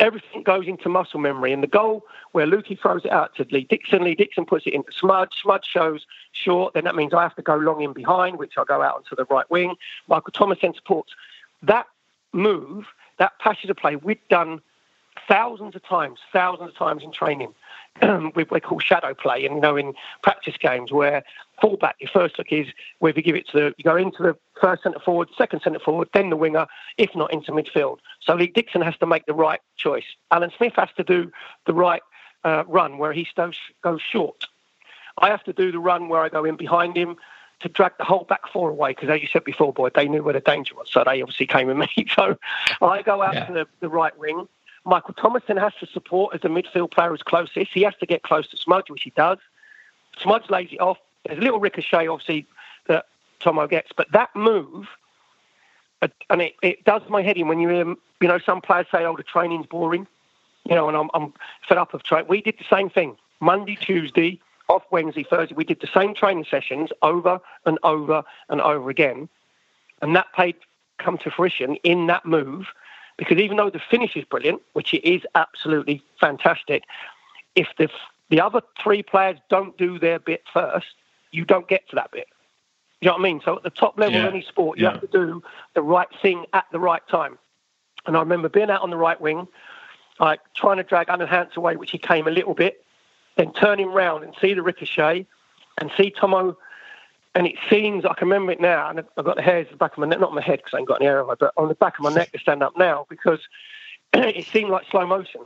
[0.00, 1.52] everything goes into muscle memory.
[1.52, 4.74] And the goal where Lukey throws it out to Lee Dixon, Lee Dixon puts it
[4.74, 5.30] into Smudge.
[5.40, 8.64] Smudge shows short, then that means I have to go long in behind, which I'll
[8.64, 9.76] go out onto the right wing.
[10.08, 11.12] Michael Thomas then supports.
[11.62, 11.86] That
[12.32, 12.86] move,
[13.18, 14.60] that passage of play, we've done
[15.28, 17.54] thousands of times, thousands of times in training.
[18.34, 21.22] we, we call shadow play, and you know, in practice games where
[21.60, 22.66] fullback, your first look is
[22.98, 25.78] whether you give it to the, you go into the first centre forward, second centre
[25.78, 26.66] forward, then the winger,
[26.98, 27.98] if not into midfield.
[28.20, 30.04] So Lee Dixon has to make the right choice.
[30.30, 31.30] Alan Smith has to do
[31.66, 32.02] the right
[32.44, 34.46] uh, run where he goes, goes short.
[35.18, 37.16] I have to do the run where I go in behind him
[37.60, 40.22] to drag the whole back four away because, as you said before, boy, they knew
[40.22, 41.88] where the danger was, so they obviously came with me.
[42.14, 42.36] So
[42.80, 44.48] I go out to the, the right wing.
[44.84, 47.70] Michael Thomason has to support as a midfield player who's closest.
[47.72, 49.38] He has to get close to Smudge, which he does.
[50.18, 50.98] Smudge lays it off.
[51.24, 52.46] There's a little ricochet, obviously,
[52.88, 53.06] that
[53.40, 54.88] Tomo gets, but that move,
[56.30, 57.84] and it, it does my head in when you hear,
[58.20, 60.06] you know, some players say, "Oh, the training's boring,"
[60.64, 61.32] you know, and I'm, I'm
[61.68, 62.28] fed up of training.
[62.28, 65.54] We did the same thing Monday, Tuesday, off Wednesday, Thursday.
[65.54, 69.28] We did the same training sessions over and over and over again,
[70.00, 70.56] and that paid
[70.98, 72.66] come to fruition in that move
[73.22, 76.82] because even though the finish is brilliant, which it is absolutely fantastic,
[77.54, 77.88] if the
[78.30, 80.94] the other three players don't do their bit first,
[81.30, 82.26] you don't get to that bit.
[83.00, 83.40] You know what I mean?
[83.44, 84.26] So at the top level Yeah.
[84.26, 84.92] of any sport, you Yeah.
[84.92, 85.42] have to do
[85.74, 87.38] the right thing at the right time.
[88.06, 89.46] And I remember being out on the right wing,
[90.18, 92.84] like trying to drag Alan Hansen away, which he came a little bit,
[93.36, 95.26] then turn him round and see the ricochet
[95.78, 96.56] and see Tomo.
[97.34, 99.78] And it seems, I can remember it now, and I've got the hairs on the
[99.78, 101.34] back of my neck, not my head because I ain't got any hair on my,
[101.34, 103.40] but on the back of my neck to stand up now because
[104.12, 105.40] it seemed like slow motion.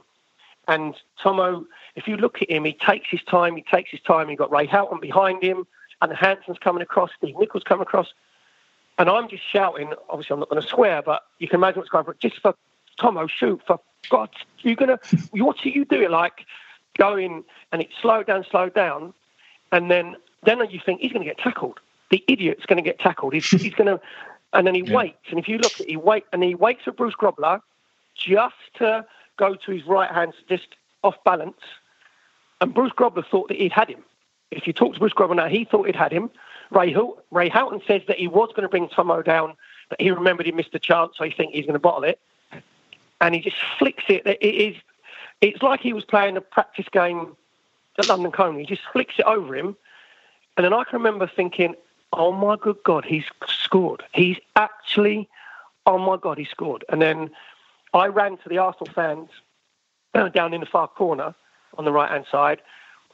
[0.69, 4.29] And Tomo, if you look at him, he takes his time, he takes his time.
[4.29, 5.65] You've got Ray Houghton behind him,
[6.03, 8.09] and Hansen's coming across, Steve Nicol's coming across.
[8.99, 11.91] And I'm just shouting, obviously I'm not going to swear, but you can imagine what's
[11.91, 12.15] going on.
[12.21, 12.55] Just for
[12.99, 13.79] Tomo, shoot, for
[14.11, 16.11] God, you're going to, what are you doing?
[16.11, 16.47] Like,
[16.99, 19.13] going, and it slowed down, slowed down.
[19.71, 20.17] And then,
[20.47, 21.81] then you think he's going to get tackled.
[22.11, 23.35] The idiot's going to get tackled.
[23.35, 24.01] He's, he's going to,
[24.53, 24.95] and then he yeah.
[24.95, 25.27] waits.
[25.31, 27.61] And if you look at, he wait, and he waits for Bruce Grobbelaar
[28.15, 29.05] just to
[29.37, 30.69] go to his right hand, just
[31.03, 31.61] off balance.
[32.61, 34.03] And Bruce Grobbelaar thought that he'd had him.
[34.51, 36.31] If you talk to Bruce Grobbelaar now, he thought he'd had him.
[36.71, 36.97] Ray,
[37.31, 39.55] Ray Houghton says that he was going to bring Tomo down,
[39.89, 42.21] but he remembered he missed a chance, so he thinks he's going to bottle it.
[43.21, 44.27] And he just flicks it.
[44.27, 44.77] It is,
[45.41, 47.37] it's like he was playing a practice game
[47.99, 48.61] at London Colney.
[48.61, 49.77] He just flicks it over him.
[50.57, 51.75] And then I can remember thinking,
[52.13, 54.03] oh my good God, he's scored.
[54.15, 55.29] He's actually,
[55.85, 56.85] oh my God, he scored.
[56.89, 57.31] And then
[57.93, 59.31] I ran to the Arsenal fans
[60.33, 61.35] down in the far corner
[61.77, 62.61] on the right hand side.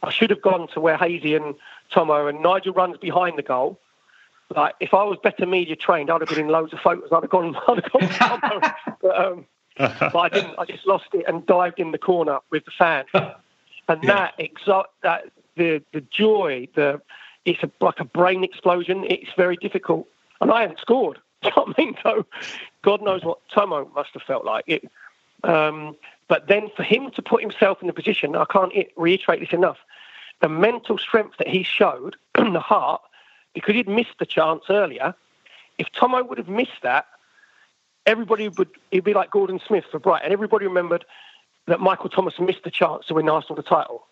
[0.02, 1.54] I should have gone to where Hazy and
[1.90, 3.78] Tomo and Nigel runs behind the goal.
[4.54, 7.08] Like if I was better media trained, I'd have been in loads of photos.
[7.12, 8.60] I'd have gone, I'd have gone Tomo.
[9.02, 9.46] but, um,
[9.78, 10.54] but I didn't.
[10.58, 13.04] I just lost it and dived in the corner with the fan.
[13.88, 14.30] And yeah.
[14.36, 15.24] that exa- that
[15.56, 17.02] the the joy, the
[17.44, 19.04] it's a, like a brain explosion.
[19.08, 20.06] It's very difficult,
[20.40, 21.18] and I haven't scored.
[21.42, 21.96] you know what I mean?
[22.02, 22.26] So,
[22.82, 24.64] God knows what Tomo must have felt like.
[24.66, 24.90] It,
[25.44, 25.96] um,
[26.28, 29.78] but then for him to put himself in the position, I can't reiterate this enough.
[30.40, 33.02] The mental strength that he showed, the heart,
[33.54, 35.14] because he'd missed the chance earlier.
[35.78, 37.06] If Tomo would have missed that,
[38.06, 40.32] everybody would it'd be like Gordon Smith for Brighton.
[40.32, 41.04] Everybody remembered
[41.66, 44.04] that Michael Thomas missed the chance to win Arsenal the title.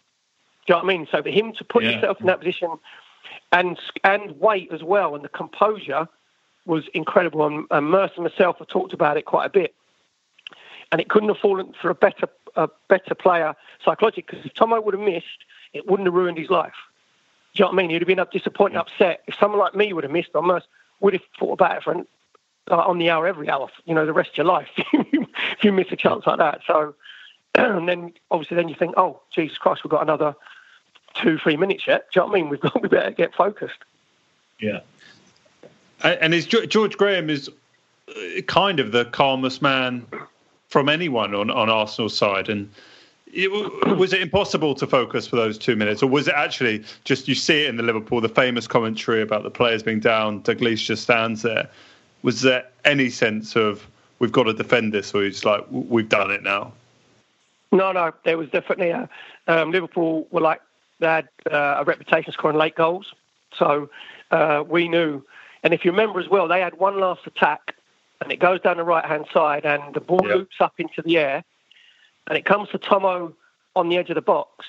[0.67, 1.09] Do you know what I mean?
[1.11, 1.93] So for him to put yeah.
[1.93, 2.71] himself in that position
[3.53, 6.09] and and wait as well, and the composure
[6.67, 7.47] was incredible.
[7.47, 9.75] And, and Merse and myself have talked about it quite a bit.
[10.93, 13.55] And it couldn't have fallen for a better a better player
[13.85, 16.75] psychologically because if Tomo would have missed, it wouldn't have ruined his life.
[17.55, 17.91] Do you know what I mean?
[17.91, 19.23] He'd have been up disappointed, upset.
[19.27, 20.67] If someone like me would have missed, I must
[21.01, 22.07] would have thought about it for an,
[22.71, 25.73] uh, on the hour every hour, you know, the rest of your life if you
[25.73, 26.61] miss a chance like that.
[26.67, 26.95] So,
[27.55, 30.35] and then obviously then you think, oh, Jesus Christ, we've got another
[31.15, 32.07] two, three minutes yet.
[32.13, 32.49] Do you know what I mean?
[32.51, 33.79] We've got we better get focused.
[34.59, 34.81] Yeah.
[36.03, 37.51] And is George Graham is
[38.09, 40.07] uh, kind of the calmest man
[40.69, 42.71] from anyone on on Arsenal's side, and
[43.33, 43.51] it,
[43.99, 47.35] was it impossible to focus for those two minutes, or was it actually just you
[47.35, 51.03] see it in the Liverpool, the famous commentary about the players being down, Dalglish just
[51.03, 51.69] stands there.
[52.23, 53.87] Was there any sense of
[54.19, 56.73] we've got to defend this, or it's like we've done it now?
[57.73, 59.09] No, no, there was definitely a
[59.47, 60.61] um, Liverpool were like
[61.01, 63.13] they had uh, a reputation scoring late goals,
[63.57, 63.91] so
[64.31, 65.25] uh, we knew.
[65.63, 67.75] And if you remember as well, they had one last attack,
[68.21, 70.37] and it goes down the right hand side, and the ball yep.
[70.37, 71.45] loops up into the air,
[72.29, 73.35] and it comes to Tomo
[73.77, 74.67] on the edge of the box,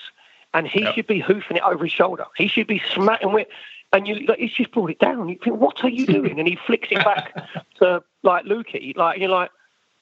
[0.54, 0.94] and he yep.
[0.94, 2.26] should be hoofing it over his shoulder.
[2.36, 3.48] He should be smacking with,
[3.92, 5.28] and you like, he's just brought it down.
[5.28, 6.38] You think, what are you doing?
[6.38, 7.34] and he flicks it back
[7.78, 9.50] to like Lukey, like you're like,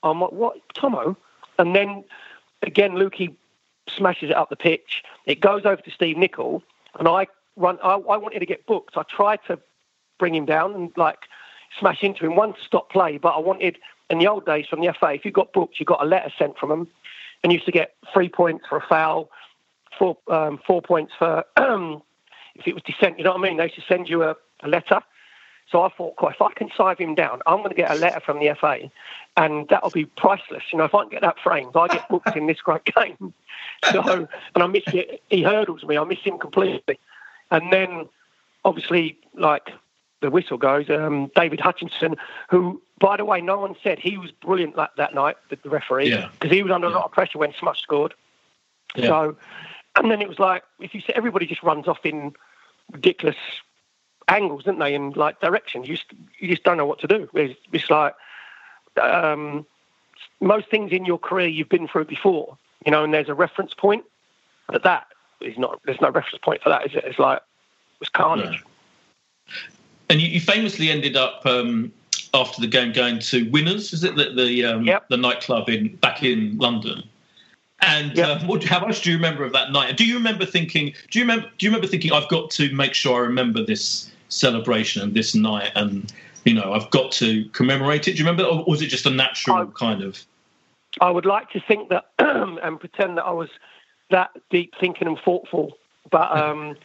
[0.02, 1.16] oh my, what Tomo?
[1.58, 2.04] And then
[2.62, 3.34] again, Lukey
[3.96, 5.02] smashes it up the pitch.
[5.26, 6.62] It goes over to Steve Nicol,
[6.98, 7.26] and I
[7.56, 7.78] run.
[7.82, 8.96] I, I wanted to get booked.
[8.96, 9.58] I tried to
[10.18, 11.18] bring him down and like
[11.78, 12.36] smash into him.
[12.36, 13.78] One stop play, but I wanted
[14.10, 16.32] in the old days from the FA, if you got booked, you got a letter
[16.36, 16.88] sent from them,
[17.42, 19.30] and used to get three points for a foul,
[19.98, 23.18] four um, four points for if it was dissent.
[23.18, 23.56] You know what I mean?
[23.56, 25.00] They used to send you a, a letter.
[25.70, 27.94] So I thought, well, if I can sive him down, I'm going to get a
[27.94, 28.90] letter from the FA,
[29.36, 30.64] and that'll be priceless.
[30.72, 33.32] You know, if I can get that framed, I get booked in this great game.
[33.92, 35.22] So, and I miss it.
[35.30, 35.96] He hurdles me.
[35.96, 36.98] I miss him completely.
[37.52, 38.08] And then,
[38.64, 39.70] obviously, like
[40.20, 42.16] the whistle goes, um, David Hutchinson,
[42.48, 45.70] who, by the way, no one said he was brilliant that, that night, the, the
[45.70, 46.50] referee, because yeah.
[46.50, 46.94] he was under yeah.
[46.94, 48.14] a lot of pressure when Smush scored.
[48.96, 49.06] Yeah.
[49.06, 49.36] So,
[49.94, 52.32] and then it was like, if you see, everybody just runs off in
[52.92, 53.36] ridiculous
[54.30, 55.88] angles, don't they, in like directions.
[55.88, 57.28] You just, you just don't know what to do.
[57.34, 58.14] It's, it's like
[59.00, 59.66] um,
[60.40, 63.74] most things in your career you've been through before, you know, and there's a reference
[63.74, 64.04] point,
[64.68, 65.06] but that
[65.40, 65.80] is not.
[65.84, 67.04] There's no reference point for that, is it?
[67.04, 68.62] It's like it was carnage.
[70.08, 71.92] And you, you, famously ended up um,
[72.34, 75.08] after the game going to Winners, is it the the, um, yep.
[75.08, 77.02] the nightclub in back in London?
[77.82, 78.42] And yep.
[78.42, 79.96] uh, what, how much do you remember of that night?
[79.96, 80.92] Do you remember thinking?
[81.10, 81.48] Do you remember?
[81.58, 82.12] Do you remember thinking?
[82.12, 86.12] I've got to make sure I remember this celebration and this night, and
[86.44, 88.12] you know, I've got to commemorate it.
[88.12, 90.24] Do you remember, or was it just a natural I, kind of?
[91.00, 93.50] I would like to think that and pretend that I was
[94.10, 95.76] that deep thinking and thoughtful.
[96.10, 96.76] But um,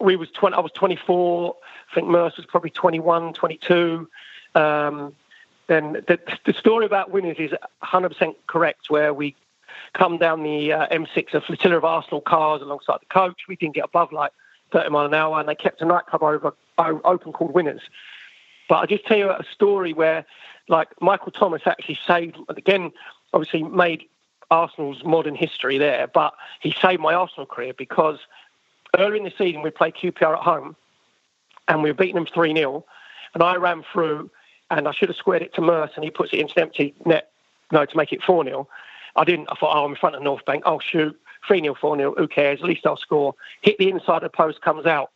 [0.00, 1.56] we was 20, I was 24.
[1.90, 4.08] I think Merse was probably 21, 22.
[4.54, 5.14] Um,
[5.68, 9.36] then the, the story about winners is 100% correct, where we
[9.92, 13.42] come down the uh, M6, a flotilla of Arsenal cars alongside the coach.
[13.48, 14.32] We didn't get above like
[14.72, 17.82] 30 mile an hour, and they kept a nightclub over, open called Winners.
[18.68, 20.26] But I'll just tell you a story where,
[20.68, 22.92] like, Michael Thomas actually saved, again,
[23.32, 24.04] obviously made
[24.50, 28.18] Arsenal's modern history there, but he saved my Arsenal career because
[28.98, 30.76] early in the season we played QPR at home
[31.66, 32.84] and we were beating them 3 0.
[33.34, 34.30] And I ran through
[34.70, 36.94] and I should have squared it to Merse and he puts it into an empty
[37.04, 37.30] net,
[37.72, 38.68] no, to make it 4 0.
[39.16, 39.48] I didn't.
[39.50, 40.62] I thought, oh, I'm in front of North Bank.
[40.66, 41.18] Oh, shoot.
[41.46, 42.14] 3 0, 4 0.
[42.16, 42.60] Who cares?
[42.60, 43.34] At least I'll score.
[43.62, 45.10] Hit the inside of the post, comes out.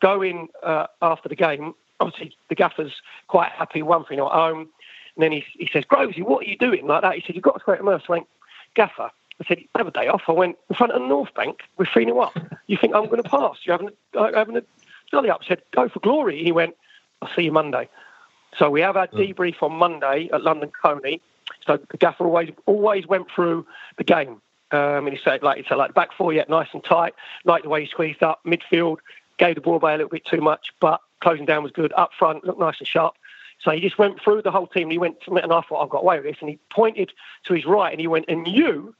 [0.00, 1.74] Go in uh, after the game.
[2.00, 2.92] Obviously, the gaffer's
[3.28, 4.68] quite happy, 1 3 0 at home.
[5.16, 7.14] And then he, he says, Grovesy, what are you doing like that?
[7.14, 8.02] He said, You've got to square it to Merse.
[8.08, 8.26] I went,
[8.74, 10.22] Gaffer, I said, have a day off.
[10.28, 12.36] I went in front of the North Bank with 3 0 up.
[12.66, 13.58] You think I'm going to pass?
[13.64, 14.62] You're having a, uh, having a
[15.10, 15.40] jolly up.
[15.44, 16.42] I said, go for glory.
[16.42, 16.74] He went,
[17.20, 17.88] I'll see you Monday.
[18.58, 19.18] So we have our hmm.
[19.18, 21.20] debrief on Monday at London Colney.
[21.66, 23.66] So the gaffer always always went through
[23.98, 24.40] the game.
[24.70, 27.14] Um, and he said, like he said, like back four yet nice and tight.
[27.44, 28.98] Like the way he squeezed up midfield,
[29.38, 31.92] gave the ball away a little bit too much, but closing down was good.
[31.96, 33.14] Up front, looked nice and sharp.
[33.62, 34.84] So he just went through the whole team.
[34.84, 36.36] And He went to me, and I thought, I've got away with this.
[36.40, 37.12] And he pointed
[37.44, 38.94] to his right, and he went, and you,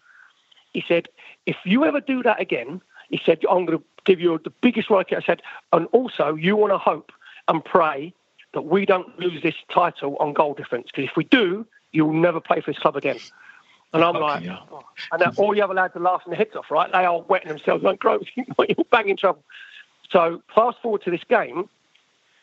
[0.72, 1.08] he said,
[1.46, 2.80] if you ever do that again,
[3.10, 5.06] he said, I'm going to give you the biggest right.
[5.06, 5.18] kick.
[5.18, 7.12] I said, and also you want to hope
[7.48, 8.14] and pray
[8.54, 12.40] that we don't lose this title on goal difference because if we do, you'll never
[12.40, 13.18] play for this club again.
[13.92, 14.58] And I'm like, yeah.
[14.72, 14.82] oh.
[15.12, 16.90] and all the other lads are laughing their heads off, right?
[16.90, 18.24] They are wetting themselves like crows.
[18.34, 18.46] You're
[18.90, 19.44] bang in trouble.
[20.14, 21.68] So fast forward to this game,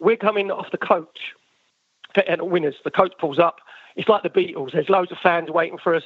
[0.01, 1.33] we're coming off the coach
[2.15, 2.75] at winners.
[2.83, 3.59] The coach pulls up.
[3.95, 4.73] It's like the Beatles.
[4.73, 6.03] There's loads of fans waiting for us.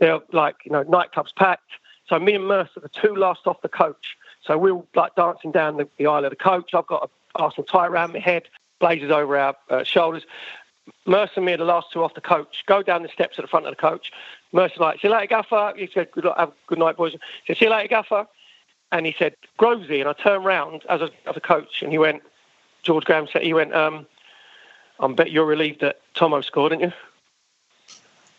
[0.00, 1.70] They're like, you know, nightclubs packed.
[2.08, 4.16] So me and Merse, the two last off the coach.
[4.46, 6.72] So we're like dancing down the, the aisle of the coach.
[6.72, 8.44] I've got an Arsenal tie around my head,
[8.80, 10.22] blazers over our uh, shoulders.
[11.04, 12.64] Merse and me are the last two off the coach.
[12.66, 14.10] Go down the steps at the front of the coach.
[14.52, 15.74] Merse's like, see you later, Gaffer.
[15.76, 17.12] He said, good, have, good night, boys.
[17.12, 18.26] He said, see you later, Gaffer.
[18.94, 19.98] And he said, Grovesy.
[19.98, 22.22] And I turned round as a, as a coach and he went,
[22.84, 24.06] George Graham said, he went, um,
[25.00, 26.92] I bet you're relieved that Tomo scored, aren't you?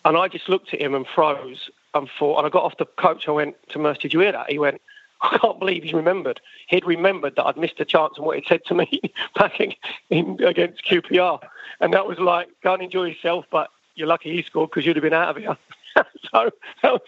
[0.05, 2.85] And I just looked at him and froze and thought, and I got off the
[2.85, 3.27] coach.
[3.27, 4.49] I went to Merse, did you hear that?
[4.49, 4.79] He went,
[5.21, 6.39] I can't believe he remembered.
[6.67, 9.01] He'd remembered that I'd missed a chance and what he'd said to me
[9.35, 9.73] back in,
[10.09, 11.45] in, against QPR.
[11.81, 14.95] And that was like, go and enjoy yourself, but you're lucky he scored because you'd
[14.95, 15.57] have been out of here.
[16.31, 16.49] so
[16.81, 17.01] that was,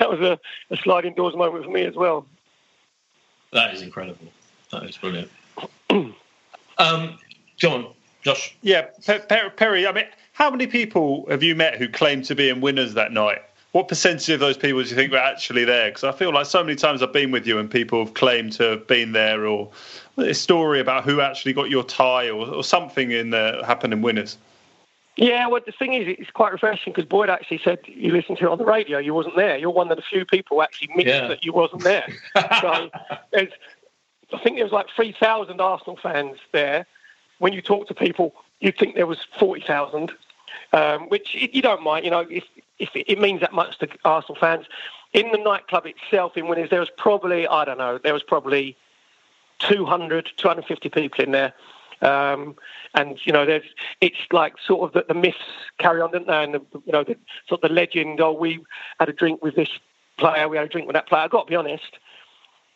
[0.00, 0.40] that was a,
[0.70, 2.26] a sliding doors moment for me as well.
[3.52, 4.26] That is incredible.
[4.70, 5.30] That is brilliant.
[5.90, 7.18] um,
[7.56, 7.88] John,
[8.22, 8.56] Josh.
[8.62, 8.86] Yeah,
[9.56, 9.86] Perry.
[9.86, 13.12] I mean, how many people have you met who claim to be in winners that
[13.12, 13.42] night?
[13.72, 15.90] What percentage of those people do you think were actually there?
[15.90, 18.52] Because I feel like so many times I've been with you and people have claimed
[18.52, 19.70] to have been there, or
[20.16, 24.00] a story about who actually got your tie, or, or something in there happened in
[24.00, 24.38] winners.
[25.18, 28.44] Yeah, well, the thing is, it's quite refreshing because Boyd actually said you listened to
[28.44, 28.98] it on the radio.
[28.98, 29.58] You wasn't there.
[29.58, 31.26] You're one of the few people who actually missed yeah.
[31.26, 32.06] that you wasn't there.
[32.60, 32.88] so
[33.32, 33.50] there's,
[34.32, 36.86] I think there was like three thousand Arsenal fans there,
[37.38, 40.12] when you talk to people, you'd think there was 40,000,
[40.72, 42.44] um, which you don't mind, you know, if,
[42.78, 44.66] if it means that much to Arsenal fans.
[45.14, 48.76] In the nightclub itself in Winners, there was probably, I don't know, there was probably
[49.60, 51.54] 200, 250 people in there.
[52.00, 52.56] Um,
[52.94, 53.64] and you know, there's
[54.00, 55.38] it's like sort of the, the myths
[55.78, 56.44] carry on, don't they?
[56.44, 57.16] And the, you know, the,
[57.48, 58.20] sort of the legend.
[58.20, 58.60] Oh, we
[59.00, 59.70] had a drink with this
[60.16, 61.22] player, we had a drink with that player.
[61.22, 61.98] I've got to be honest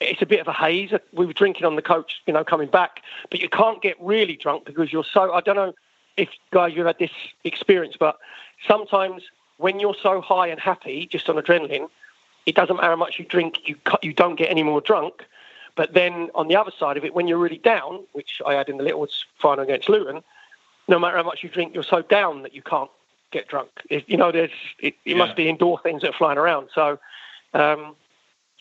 [0.02, 0.92] it's a bit of a haze.
[1.12, 4.36] We were drinking on the coach, you know, coming back, but you can't get really
[4.36, 5.32] drunk because you're so.
[5.32, 5.72] I don't know
[6.16, 7.10] if guys you've had this
[7.44, 8.18] experience, but
[8.66, 9.22] sometimes
[9.58, 11.88] when you're so high and happy, just on adrenaline,
[12.46, 15.24] it doesn't matter how much you drink, you you don't get any more drunk.
[15.74, 18.68] But then on the other side of it, when you're really down, which I had
[18.68, 20.22] in the Littlewoods final against Luton,
[20.88, 22.90] no matter how much you drink, you're so down that you can't
[23.30, 23.70] get drunk.
[23.88, 25.16] It, you know, there's it, it yeah.
[25.16, 26.68] must be indoor things that are flying around.
[26.74, 26.98] So.
[27.54, 27.96] Um,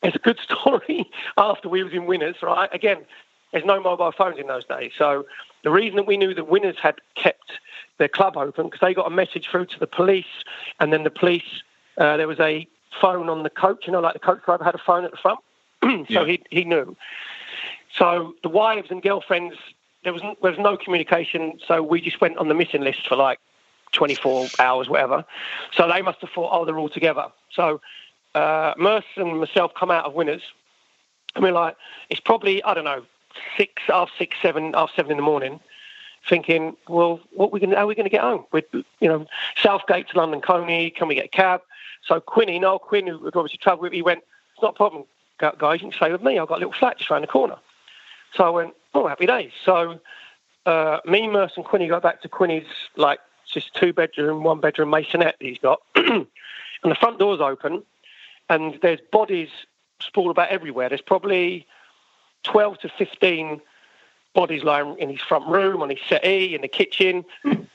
[0.04, 2.70] it's a good story after we was in winners, right?
[2.74, 3.06] Again,
[3.52, 4.92] there's no mobile phones in those days.
[4.98, 5.26] So
[5.64, 7.52] the reason that we knew that winners had kept
[7.98, 10.44] their club open because they got a message through to the police,
[10.80, 11.64] and then the police
[11.98, 12.68] uh, there was a
[13.00, 13.86] phone on the coach.
[13.86, 15.40] You know, like the coach driver had a phone at the front,
[15.84, 16.26] so yeah.
[16.26, 16.96] he he knew.
[17.98, 19.56] So the wives and girlfriends,
[20.04, 21.60] there was there was no communication.
[21.68, 23.40] So we just went on the missing list for like
[23.92, 25.26] 24 hours, whatever.
[25.74, 27.26] So they must have thought, oh, they're all together.
[27.52, 27.82] So
[28.36, 30.42] uh, Merse and myself come out of winners.
[31.36, 31.76] I mean, like,
[32.10, 33.04] it's probably, I don't know,
[33.58, 35.60] six, half six, seven, half seven in the morning,
[36.28, 38.46] thinking, well, what we going how are we going to get home?
[38.52, 39.26] With, you know,
[39.62, 41.62] Southgate to London Coney, can we get a cab?
[42.06, 44.24] So Quinny, Niall Quinn, who would obviously travel with me, went,
[44.54, 45.04] it's not a problem.
[45.42, 46.40] Gu- guys, you can stay with me.
[46.40, 47.58] I've got a little flat just round the corner.
[48.34, 49.52] So I went, oh, happy days.
[49.66, 50.00] So
[50.66, 53.20] uh, me, Merse, and Quinny go back to Quinny's like
[53.52, 56.28] just two bedroom, one bedroom masonette that he's got, and
[56.84, 57.84] the front door's open,
[58.50, 59.50] and there's bodies
[60.00, 60.88] sprawled about everywhere.
[60.88, 61.68] There's probably
[62.44, 63.60] twelve to fifteen
[64.34, 67.26] bodies lying in his front room, on his settee, in the kitchen,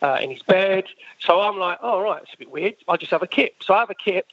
[0.02, 0.84] uh, in his bed.
[1.18, 2.76] So I'm like, oh, right, it's a bit weird.
[2.88, 3.62] I just have a kip.
[3.62, 4.26] So I have a kip.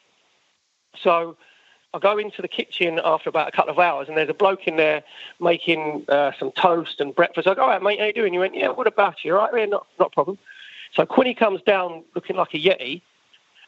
[0.95, 1.35] So
[1.93, 4.67] I go into the kitchen after about a couple of hours, and there's a bloke
[4.67, 5.03] in there
[5.39, 7.47] making uh, some toast and breakfast.
[7.47, 8.33] I go, all right, mate, how are you doing?
[8.33, 9.35] He went, yeah, what about you?
[9.35, 10.39] All right, yeah, not, not a problem.
[10.93, 13.01] So Quinny comes down looking like a Yeti,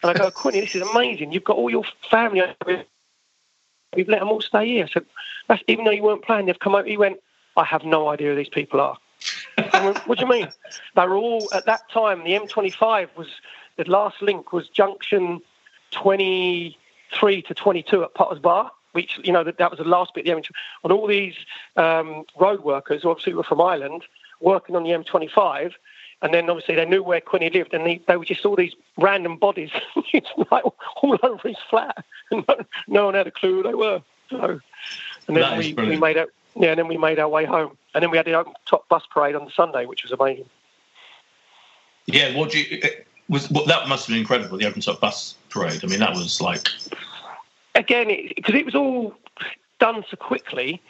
[0.01, 1.32] and I go, Quinny, this is amazing.
[1.32, 2.84] You've got all your family over
[3.95, 4.88] We've let them all stay here.
[4.91, 5.01] So
[5.47, 6.88] that's even though you weren't playing, they've come over.
[6.88, 7.19] He went,
[7.55, 8.97] I have no idea who these people are.
[9.57, 10.49] I went, what do you mean?
[10.95, 12.23] They were all at that time.
[12.23, 13.28] The M25 was
[13.78, 15.41] the last link was junction
[17.13, 18.71] 23 to 22 at Potters Bar.
[18.91, 20.25] Which you know that, that was the last bit.
[20.25, 20.51] of The M25,
[20.85, 21.35] and all these
[21.75, 24.03] um, road workers, who obviously were from Ireland,
[24.39, 25.73] working on the M25,
[26.21, 28.73] and then obviously they knew where Quinny lived, and they, they were just all these
[28.97, 29.71] random bodies
[30.51, 30.63] like
[31.03, 32.55] all over his flat, and no,
[32.87, 34.01] no one had a clue who they were.
[34.29, 34.59] So,
[35.27, 38.01] and then we, we made out, yeah, and then we made our way home, and
[38.01, 40.49] then we had the open top bus parade on the Sunday, which was amazing.
[42.05, 42.81] Yeah, what do you
[43.30, 43.49] was?
[43.49, 44.57] Well, that must have been incredible.
[44.57, 45.84] The open top bus parade.
[45.84, 46.67] I mean, that was like
[47.76, 49.13] Again, because it, was all
[49.80, 50.82] done so quickly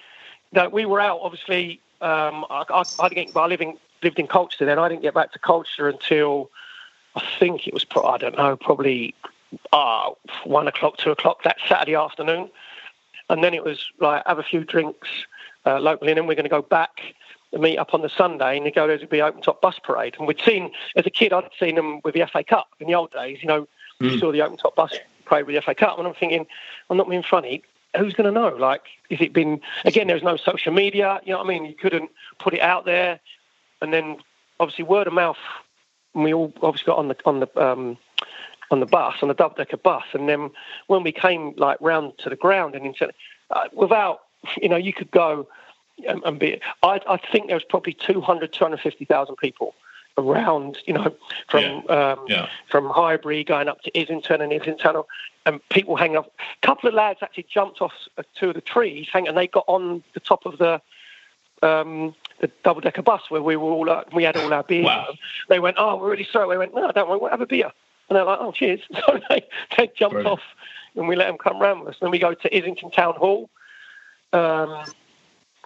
[0.51, 1.19] that we were out.
[1.23, 3.35] Obviously, um, I, I, I didn't.
[3.61, 4.77] In, lived in Colchester then.
[4.77, 6.51] I didn't get back to Colchester until
[7.15, 7.85] I think it was.
[8.03, 9.15] I don't know, probably
[9.73, 10.11] uh,
[10.43, 12.51] one o'clock, two o'clock that Saturday afternoon,
[13.29, 15.09] and then it was like have a few drinks
[15.65, 17.01] uh, locally, and then we're going to go back
[17.55, 20.15] and meet up on the Sunday and go there to be open top bus parade.
[20.19, 22.93] And we'd seen as a kid, I'd seen them with the FA Cup in the
[22.95, 23.39] old days.
[23.41, 23.67] You know,
[24.01, 24.19] you Mm.
[24.19, 24.93] saw the open top bus
[25.23, 26.45] parade with the FA Cup, and I'm thinking,
[26.89, 27.63] I'm not being funny.
[27.97, 28.49] Who's going to know?
[28.49, 30.07] Like, is it been again?
[30.07, 31.21] There was no social media.
[31.23, 31.63] You know what I mean?
[31.65, 33.21] You couldn't put it out there,
[33.81, 34.17] and then
[34.59, 35.37] obviously word of mouth.
[36.13, 37.97] And we all obviously got on the on the um,
[38.69, 40.51] on the bus on the double decker bus, and then
[40.87, 43.09] when we came like round to the ground and into
[43.51, 44.23] uh, without
[44.61, 45.47] you know you could go
[46.07, 46.59] and, and be.
[46.83, 49.75] I, I think there was probably 200, 250,000 people
[50.17, 50.77] around.
[50.85, 51.15] You know,
[51.49, 52.49] from um, yeah.
[52.69, 55.03] from Highbury going up to Islington and Islington,
[55.45, 56.27] and people hanging off.
[56.27, 57.93] A couple of lads actually jumped off
[58.35, 60.81] two of the trees, hang, and they got on the top of the
[61.61, 64.85] um, the double decker bus where we were all uh, we had all our beers.
[64.85, 65.13] Wow.
[65.49, 67.71] They went, "Oh, we're really sorry." We went, "No, don't worry, we'll have a beer."
[68.09, 69.45] And they're like, "Oh, cheers!" So they
[69.77, 70.27] they jumped Brilliant.
[70.27, 70.41] off,
[70.95, 71.95] and we let them come round with us.
[72.01, 73.49] Then we go to Islington Town Hall,
[74.33, 74.85] um,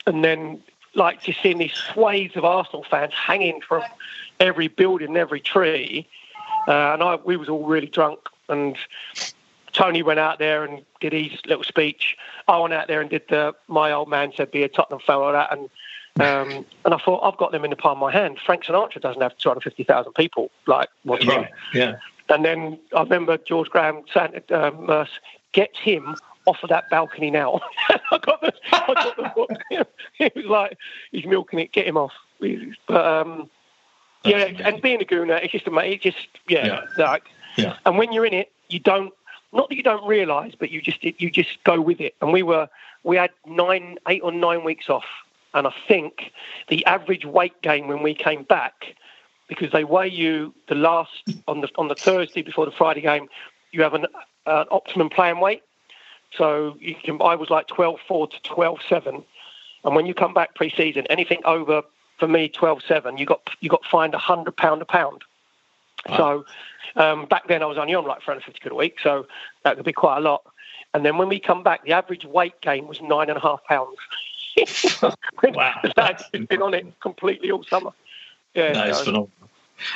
[0.06, 0.62] and then
[0.96, 3.84] like just seeing these swathes of Arsenal fans hanging from
[4.40, 6.08] every building, every tree.
[6.68, 8.78] Uh, and I, we was all really drunk, and
[9.74, 12.18] Tony went out there and did his little speech.
[12.48, 15.18] I went out there and did the my old man said be a Tottenham fan
[15.18, 15.70] or that, and
[16.20, 18.40] um, and I thought I've got them in the palm of my hand.
[18.46, 21.42] Frank Sinatra doesn't have two hundred fifty thousand people like watching him.
[21.42, 21.52] right.
[21.74, 21.96] Yeah.
[22.30, 25.06] And then I remember George Graham saying, uh,
[25.52, 26.16] get him
[26.50, 27.62] off of that balcony now.
[27.90, 29.18] I got the, I got
[29.70, 30.78] the He was like,
[31.12, 32.14] he's milking it, get him off.
[32.88, 33.50] But um,
[34.24, 35.94] yeah, and being a gooner, it's just a mate.
[35.94, 37.24] It just yeah, like,
[37.58, 37.78] Yeah.
[37.86, 39.14] and when you're in it, you don't.
[39.52, 42.16] Not that you don't realise, but you just you just go with it.
[42.22, 42.68] And we were
[43.04, 45.06] we had nine, eight or nine weeks off,
[45.54, 46.32] and I think
[46.68, 48.96] the average weight gain when we came back,
[49.48, 53.28] because they weigh you the last on the on the Thursday before the Friday game,
[53.72, 54.06] you have an,
[54.46, 55.64] an optimum playing weight.
[56.38, 57.22] So you can.
[57.22, 59.24] I was like twelve four to twelve seven,
[59.84, 61.82] and when you come back pre-season, anything over
[62.20, 65.24] for me twelve seven, you got you got fined a hundred pound a pound.
[66.16, 66.46] So
[66.96, 69.28] um, back then I was only on like 350 quid a week, so
[69.64, 70.44] that could be quite a lot.
[70.94, 73.64] And then when we come back, the average weight gain was nine and a half
[73.66, 73.98] pounds.
[75.44, 75.82] wow.
[75.98, 77.92] Had been on it completely all summer.
[78.56, 79.30] Yeah, is so- phenomenal.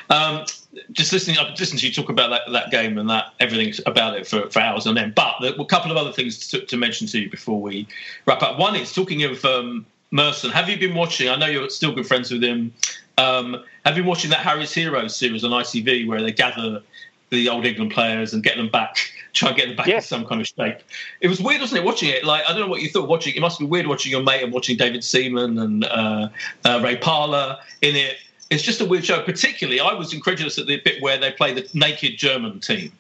[0.10, 0.46] Um,
[0.92, 4.18] just listening, I've listened to you talk about that, that game and that everything about
[4.18, 5.16] it for, for hours on end.
[5.16, 7.88] But a couple of other things to, to mention to you before we
[8.26, 8.58] wrap up.
[8.58, 10.52] One is talking of um, Merson.
[10.52, 11.30] Have you been watching?
[11.30, 12.74] I know you're still good friends with him.
[13.18, 16.82] Um, have you been watching that Harry's Heroes series on ITV where they gather
[17.30, 18.98] the old England players and get them back,
[19.34, 20.78] try and get them back in some kind of shape?
[21.22, 21.86] It was weird, wasn't it?
[21.86, 23.36] Watching it, like I don't know what you thought watching.
[23.36, 26.30] It must be weird watching your mate and watching David Seaman and uh,
[26.64, 28.18] uh, Ray Parlour in it.
[28.54, 29.22] It's just a weird show.
[29.24, 32.92] Particularly, I was incredulous at the bit where they play the naked German team,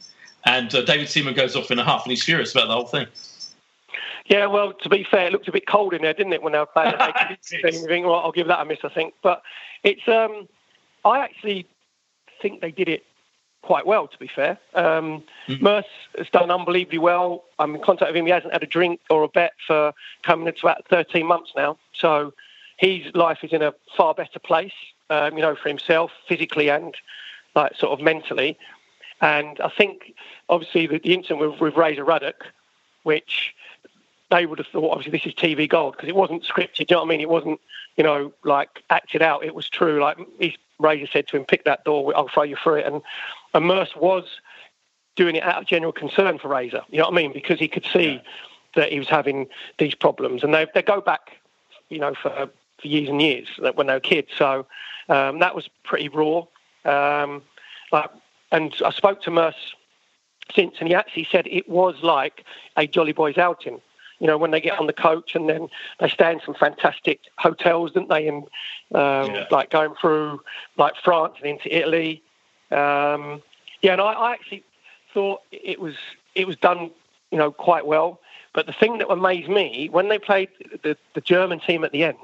[0.45, 2.87] and uh, David Seaman goes off in a huff, and he's furious about the whole
[2.87, 3.07] thing.
[4.25, 6.53] Yeah, well, to be fair, it looked a bit cold in there, didn't it, when
[6.53, 7.87] they were playing the naked team?
[7.87, 9.13] Think, well, I'll give that a miss, I think.
[9.21, 9.43] But
[9.83, 10.47] it's, um,
[11.05, 11.67] I actually
[12.41, 13.03] think they did it
[13.61, 14.57] quite well, to be fair.
[14.73, 15.23] Um,
[15.61, 15.85] Merse
[16.17, 17.43] has done unbelievably well.
[17.59, 18.25] I'm in contact with him.
[18.25, 19.93] He hasn't had a drink or a bet for
[20.23, 21.77] coming into about 13 months now.
[21.93, 22.33] So
[22.77, 24.73] his life is in a far better place,
[25.13, 26.95] um, you know, for himself, physically and
[27.55, 28.57] like sort of mentally.
[29.21, 30.13] And I think,
[30.49, 32.45] obviously, the, the incident with, with Razor Ruddock,
[33.03, 33.53] which
[34.31, 36.75] they would have thought, obviously, this is TV gold because it wasn't scripted.
[36.77, 37.21] Do you know what I mean?
[37.21, 37.59] It wasn't,
[37.95, 39.45] you know, like acted out.
[39.45, 40.01] It was true.
[40.01, 42.11] Like his Razor said to him, "Pick that door.
[42.15, 43.01] I'll throw you through it." And,
[43.53, 44.25] and Merse was
[45.15, 46.81] doing it out of general concern for Razor.
[46.89, 47.33] You know what I mean?
[47.33, 48.21] Because he could see
[48.75, 49.47] that he was having
[49.77, 51.37] these problems, and they they go back,
[51.89, 52.49] you know, for
[52.81, 54.29] for years and years when they were kids.
[54.35, 54.65] So
[55.09, 56.43] um, that was pretty raw.
[56.85, 57.41] Um,
[57.91, 58.09] like,
[58.51, 59.73] and I spoke to Merse
[60.53, 62.43] since, and he actually said it was like
[62.77, 63.81] a Jolly Boys outing.
[64.19, 65.67] You know, when they get on the coach and then
[65.99, 68.27] they stay in some fantastic hotels, didn't they?
[68.27, 68.43] And
[68.93, 69.45] um, Yeah.
[69.51, 70.41] like going through
[70.77, 72.21] like France and into Italy.
[72.71, 73.41] Um,
[73.81, 74.63] yeah, and I, I actually
[75.13, 75.95] thought it was
[76.35, 76.91] it was done,
[77.31, 78.19] you know, quite well.
[78.53, 80.49] But the thing that amazed me when they played
[80.83, 82.17] the, the German team at the end,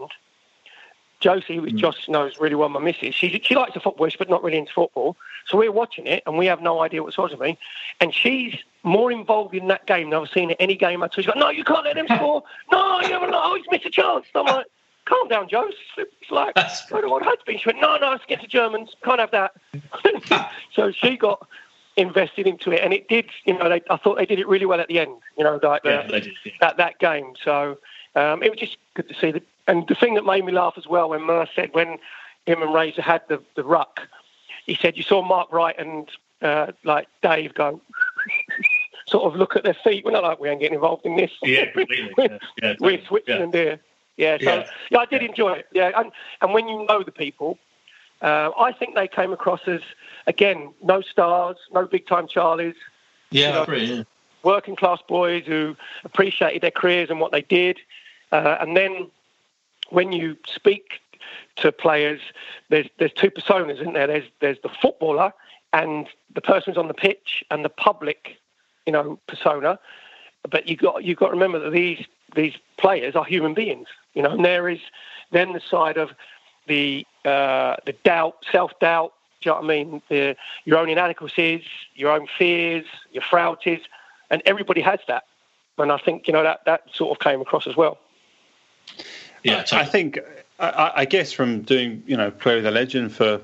[1.19, 4.43] Josie, who Josh knows really well, my missus, she, she likes the football, but not
[4.43, 5.17] really into football.
[5.47, 7.57] So we're watching it, and we have no idea what's to be.
[7.99, 11.13] And she's more involved in that game than I've seen in any game at.
[11.13, 12.43] She's like, no, you can't let them score.
[12.71, 13.31] No, you haven't.
[13.33, 14.25] Oh, he's missed a chance.
[14.33, 14.67] I'm like,
[15.05, 15.69] calm down, Joe.
[15.97, 16.69] It's like, I
[17.01, 17.57] don't what it has been.
[17.57, 18.95] She went, no, no, it's against the Germans.
[19.03, 19.53] Can't have that.
[20.73, 21.45] so she got
[21.97, 23.25] invested into it, and it did.
[23.45, 25.17] You know, they, I thought they did it really well at the end.
[25.37, 27.33] You know, like Yeah, the- that that game.
[27.43, 27.77] So
[28.15, 29.31] um, it was just good to see.
[29.31, 31.97] The, and the thing that made me laugh as well when Merse said when
[32.45, 34.01] him and Razor had the, the ruck,
[34.65, 36.09] he said you saw Mark Wright and
[36.41, 37.79] uh, like Dave go.
[39.07, 40.05] Sort of look at their feet.
[40.05, 41.31] We're not like we ain't getting involved in this.
[41.41, 42.11] Yeah, completely.
[42.17, 43.05] we're, Yeah, yeah, we're totally.
[43.07, 43.79] Switzerland here.
[44.17, 44.67] Yeah, so Yeah.
[44.91, 44.97] yeah.
[44.99, 45.67] I did enjoy it.
[45.71, 46.11] Yeah, and
[46.41, 47.57] and when you know the people,
[48.21, 49.81] uh, I think they came across as
[50.27, 52.75] again no stars, no big time Charlies
[53.31, 53.85] Yeah, You know, I agree.
[53.95, 54.03] Yeah.
[54.43, 57.79] working class boys who appreciated their careers and what they did.
[58.31, 59.09] Uh, and then
[59.89, 60.99] when you speak
[61.57, 62.21] to players,
[62.69, 64.07] there's there's two personas, isn't there?
[64.07, 65.33] There's there's the footballer
[65.73, 68.37] and the person who's on the pitch and the public,
[68.85, 69.79] you know, persona.
[70.49, 74.21] But you got you got to remember that these these players are human beings, you
[74.21, 74.31] know.
[74.31, 74.79] And there is
[75.31, 76.11] then the side of
[76.67, 79.13] the uh, the doubt, self doubt.
[79.41, 80.01] Do you know what I mean?
[80.09, 80.35] The,
[80.65, 81.63] your own inadequacies,
[81.95, 83.79] your own fears, your frailties,
[84.29, 85.23] and everybody has that.
[85.77, 87.97] And I think you know that that sort of came across as well.
[89.43, 90.19] Yeah, I think
[90.59, 93.41] I, I guess from doing you know play with a legend for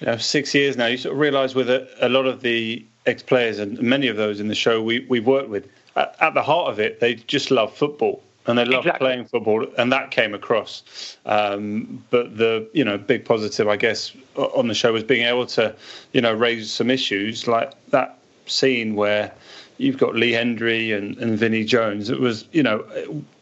[0.00, 2.84] you know, six years now, you sort of realise with a, a lot of the
[3.06, 6.34] ex players and many of those in the show we we've worked with, at, at
[6.34, 9.06] the heart of it, they just love football and they love Exactly.
[9.06, 11.16] playing football, and that came across.
[11.24, 15.46] Um, but the you know big positive, I guess, on the show was being able
[15.46, 15.74] to
[16.12, 19.32] you know raise some issues like that scene where
[19.78, 22.10] you've got Lee Hendrie and, and Vinnie Jones.
[22.10, 22.84] It was you know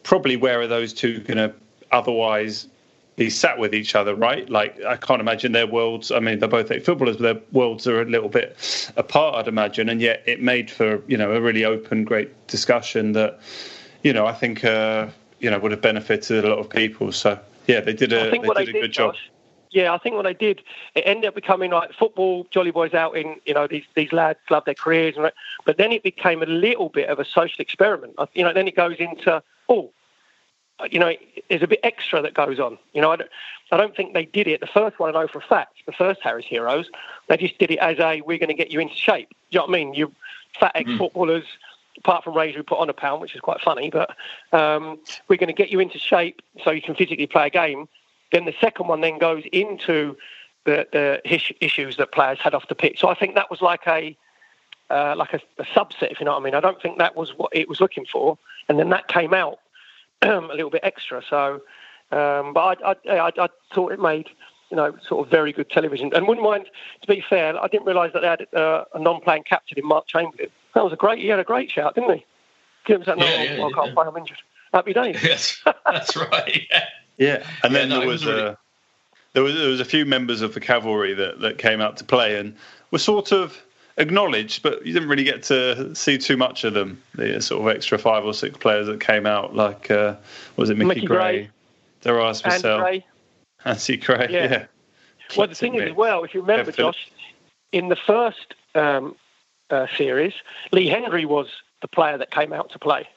[0.03, 1.53] probably where are those two going to
[1.93, 2.67] otherwise
[3.15, 4.49] be sat with each other, right?
[4.49, 6.11] Like I can't imagine their worlds.
[6.11, 8.57] I mean, they're both footballers, but their worlds are a little bit
[8.97, 9.89] apart, I'd imagine.
[9.89, 13.39] And yet, it made for you know a really open, great discussion that
[14.03, 15.07] you know I think uh,
[15.39, 17.11] you know would have benefited a lot of people.
[17.11, 19.15] So yeah, they did a they did a did, good job.
[19.69, 20.61] Yeah, I think what they did,
[20.93, 24.39] it ended up becoming like football, Jolly Boys out in, you know, these these lads
[24.51, 25.31] love their careers, and
[25.65, 28.13] but then it became a little bit of a social experiment.
[28.33, 29.91] You know, then it goes into, oh,
[30.91, 31.13] you know,
[31.49, 32.77] there's a bit extra that goes on.
[32.93, 33.29] You know, I don't,
[33.71, 34.59] I don't think they did it.
[34.59, 36.89] The first one I know for a fact, the first Harry's Heroes,
[37.27, 39.29] they just did it as a, we're going to get you into shape.
[39.29, 39.93] Do you know what I mean?
[39.93, 40.13] You
[40.59, 41.45] fat ex-footballers,
[41.97, 44.15] apart from Razor who put on a pound, which is quite funny, but
[44.51, 47.87] um, we're going to get you into shape so you can physically play a game.
[48.31, 50.17] Then the second one then goes into
[50.65, 52.99] the, the his- issues that players had off the pitch.
[52.99, 54.17] So I think that was like a
[54.89, 56.55] uh, like a, a subset, if you know what I mean.
[56.55, 58.37] I don't think that was what it was looking for,
[58.69, 59.59] and then that came out
[60.51, 61.21] a little bit extra.
[61.29, 61.61] So,
[62.11, 64.29] um, but I, I, I, I thought it made
[64.69, 66.67] you know sort of very good television, and wouldn't mind.
[67.01, 70.07] To be fair, I didn't realise that they had uh, a non-playing captain in Mark
[70.07, 70.49] Chamberlain.
[70.75, 71.19] That was a great.
[71.19, 72.25] He had a great shout, didn't he?
[72.85, 73.19] Give him that.
[73.19, 73.75] Yeah, no, yeah, well, I yeah.
[73.75, 74.05] can't play.
[74.07, 74.37] I'm injured.
[74.73, 75.17] Happy days.
[75.23, 76.61] Yes, that's right.
[76.69, 76.85] Yeah.
[77.19, 78.55] Yeah, and then Yeah, no, there was, was really- uh,
[79.33, 82.03] there was there was a few members of the cavalry that, that came out to
[82.03, 82.55] play and
[82.89, 83.63] were sort of
[83.97, 87.01] acknowledged, but you didn't really get to see too much of them.
[87.15, 90.15] The sort of extra five or six players that came out, like uh,
[90.55, 91.49] was it Mickey, Mickey Gray,
[92.01, 92.79] Darius And Vassell,
[94.05, 94.27] Gray.
[94.29, 94.51] Yeah.
[94.51, 94.65] yeah.
[95.37, 97.09] Well, the thing is, as well, if you remember, Yeah, Josh,
[97.71, 99.15] in the first um,
[99.69, 100.33] uh, series,
[100.71, 101.47] Lee Hendrie was
[101.81, 103.07] the player that came out to play.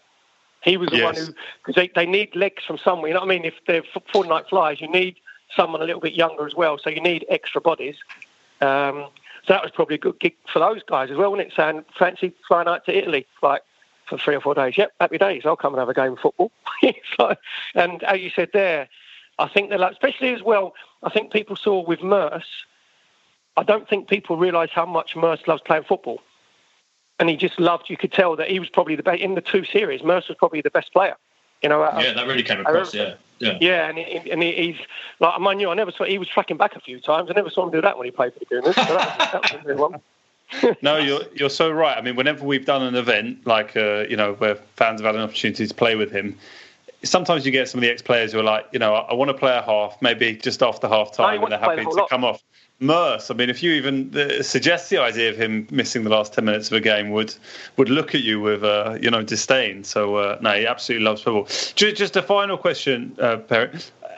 [0.63, 1.27] He was the one who,
[1.65, 3.09] because they, they need legs from somewhere.
[3.09, 3.45] You know what I mean?
[3.45, 5.17] If they're f- Friday Night Flies, you need
[5.55, 6.77] someone a little bit younger as well.
[6.79, 7.95] So you need extra bodies.
[8.61, 9.07] Um,
[9.47, 11.55] So that was probably a good gig for those guys as well, wasn't it?
[11.57, 13.63] Saying, fancy flying out to Italy, like
[14.09, 14.77] for three or four days.
[14.77, 15.43] Yep, happy days.
[15.45, 16.51] I'll come and have a game of football.
[17.17, 17.35] so,
[17.75, 18.89] and as you said there,
[19.39, 22.65] I think they're like, especially as well, I think people saw with Merse.
[23.57, 26.21] I don't think people realise how much Merse loves playing football,
[27.21, 27.89] and he just loved.
[27.89, 30.03] You could tell that he was probably the best in the two series.
[30.03, 31.17] Merse was probably the best player.
[31.63, 32.95] You know, yeah, that really came across.
[32.95, 34.77] Yeah, yeah, yeah, and, he, and he, he's
[35.21, 37.31] like I mind you, I never saw he was tracking back a few times.
[37.31, 38.75] I never saw him do that when he played for the Gooners.
[38.75, 40.77] So that was, that was a new one.
[40.83, 41.97] no, you're you're so right.
[41.97, 45.15] I mean, whenever we've done an event like uh, you know where fans have had
[45.17, 46.39] an opportunity to play with him,
[47.03, 49.15] sometimes you get some of the ex players who are like, you know, I, I
[49.15, 52.25] want to play a half, maybe just after half time, and they're happy to come
[52.25, 52.43] off.
[52.79, 54.13] Merse, I mean, if you even
[54.43, 57.35] suggest the idea of him missing the last ten minutes of a game, would
[57.79, 59.83] would look at you with uh, you know disdain.
[59.83, 61.45] So uh, no, he absolutely loves football.
[61.45, 63.71] Just, just a final question, uh, Perry.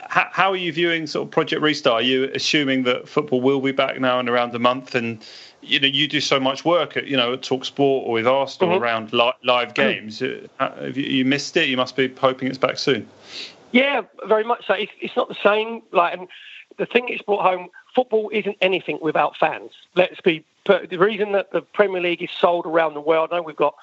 [0.09, 2.01] How, how, are you viewing sort of Project Restart?
[2.01, 4.93] Are you assuming that football will be back now in around a month?
[4.93, 5.23] And
[5.61, 8.27] you know, you do so much work at you know at Talk Sport or with
[8.27, 8.83] Arsenal mm-hmm.
[8.83, 10.21] around li- live games.
[10.21, 11.69] Uh, have you, you missed it?
[11.69, 13.07] You must be hoping it's back soon.
[13.71, 14.73] Yeah, very much so.
[14.73, 15.83] It's, it's not the same.
[15.93, 16.27] Like, and
[16.77, 17.69] the thing it's brought home
[17.99, 19.71] football isn't anything without fans.
[19.93, 23.29] Let's be the reason that the Premier League is sold around the world.
[23.33, 23.75] I know we've got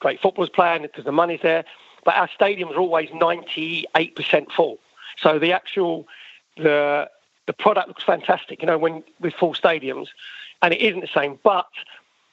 [0.00, 1.64] great footballers playing because the money's there,
[2.04, 4.78] but our stadiums are always 98% full.
[5.16, 6.06] So the actual
[6.58, 7.08] the
[7.46, 8.60] the product looks fantastic.
[8.60, 10.08] You know, when with full stadiums,
[10.60, 11.38] and it isn't the same.
[11.42, 11.68] But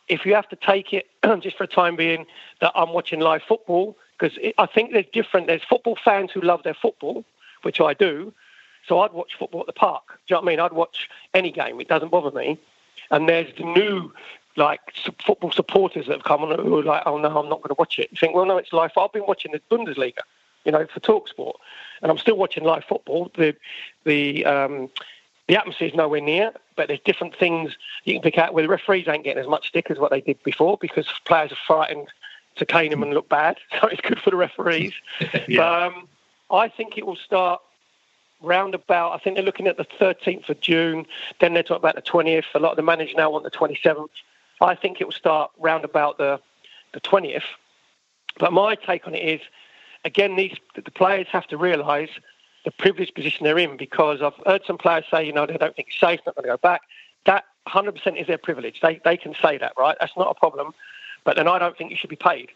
[0.09, 1.07] if you have to take it
[1.41, 2.25] just for a time being
[2.59, 5.47] that I'm watching live football, because I think there's different.
[5.47, 7.23] There's football fans who love their football,
[7.61, 8.33] which I do,
[8.87, 10.03] so I'd watch football at the park.
[10.07, 10.59] Do you know what I mean?
[10.59, 11.79] I'd watch any game.
[11.79, 12.59] It doesn't bother me.
[13.09, 14.11] And there's the new
[14.57, 14.81] like
[15.25, 17.75] football supporters that have come on who are like, oh no, I'm not going to
[17.77, 18.09] watch it.
[18.11, 18.93] You think, well, no, it's life.
[18.97, 20.21] I've been watching the Bundesliga,
[20.65, 21.55] you know, for Talksport,
[22.01, 23.31] and I'm still watching live football.
[23.35, 23.55] The
[24.03, 24.89] the um,
[25.47, 28.69] the atmosphere is nowhere near, but there's different things you can pick out where the
[28.69, 32.07] referees ain't getting as much stick as what they did before because players are frightened
[32.55, 33.57] to cane them and look bad.
[33.81, 34.93] So it's good for the referees.
[35.47, 35.57] yeah.
[35.57, 36.07] But um,
[36.51, 37.61] I think it will start
[38.41, 41.05] round about, I think they're looking at the 13th of June,
[41.39, 42.45] then they're talking about the 20th.
[42.55, 44.09] A lot of the managers now want the 27th.
[44.61, 46.39] I think it will start round about the,
[46.93, 47.43] the 20th.
[48.39, 49.41] But my take on it is,
[50.05, 52.09] again, these the players have to realise
[52.63, 55.75] the privileged position they're in because I've heard some players say, you know, they don't
[55.75, 56.81] think it's safe, not going to go back.
[57.25, 58.79] That 100% is their privilege.
[58.81, 59.97] They, they can say that, right?
[59.99, 60.73] That's not a problem.
[61.23, 62.49] But then I don't think you should be paid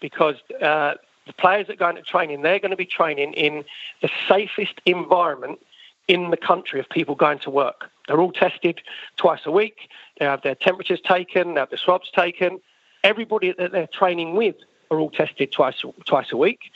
[0.00, 0.94] because uh,
[1.28, 3.64] the players that go into training, they're going to be training in
[4.02, 5.60] the safest environment
[6.08, 7.90] in the country of people going to work.
[8.08, 8.80] They're all tested
[9.16, 9.88] twice a week.
[10.18, 12.60] They have their temperatures taken, they have their swabs taken.
[13.04, 14.56] Everybody that they're training with
[14.90, 16.72] are all tested twice twice a week.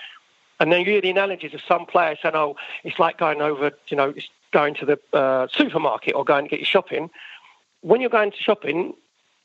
[0.61, 3.73] And then you hear the analogies of some players saying, "Oh, it's like going over,
[3.89, 4.15] you know,
[4.53, 7.11] going to the uh, supermarket or going to get your shopping."
[7.81, 8.95] When you're going to shopping,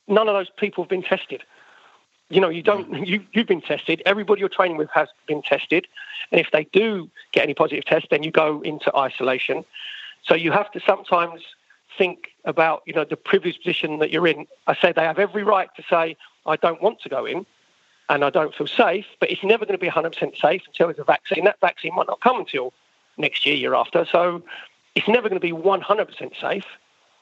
[0.06, 1.42] none of those people have been tested
[2.30, 3.06] you know, you don't, mm.
[3.06, 4.02] you, you've been tested.
[4.04, 5.86] Everybody you're training with has been tested.
[6.30, 9.64] And if they do get any positive tests, then you go into isolation.
[10.24, 11.42] So you have to sometimes
[11.96, 14.46] think about, you know, the privileged position that you're in.
[14.66, 16.16] I say they have every right to say,
[16.46, 17.46] I don't want to go in
[18.10, 20.98] and I don't feel safe, but it's never going to be 100% safe until there's
[20.98, 21.44] a vaccine.
[21.44, 22.72] That vaccine might not come until
[23.16, 24.06] next year, year after.
[24.10, 24.42] So
[24.94, 26.64] it's never going to be 100% safe.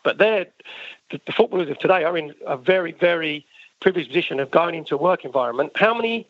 [0.05, 0.47] But they're,
[1.11, 3.45] the, the footballers of today are in a very, very
[3.81, 6.27] privileged position of going into a work environment, how many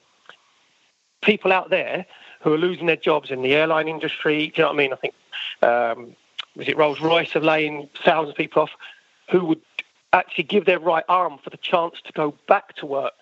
[1.23, 2.07] people out there
[2.43, 4.93] who are losing their jobs in the airline industry, do you know what I mean?
[4.93, 5.15] I think,
[5.63, 6.17] um,
[6.55, 8.71] was it Rolls Royce of laying thousands of people off,
[9.31, 9.61] who would
[10.13, 13.15] actually give their right arm for the chance to go back to work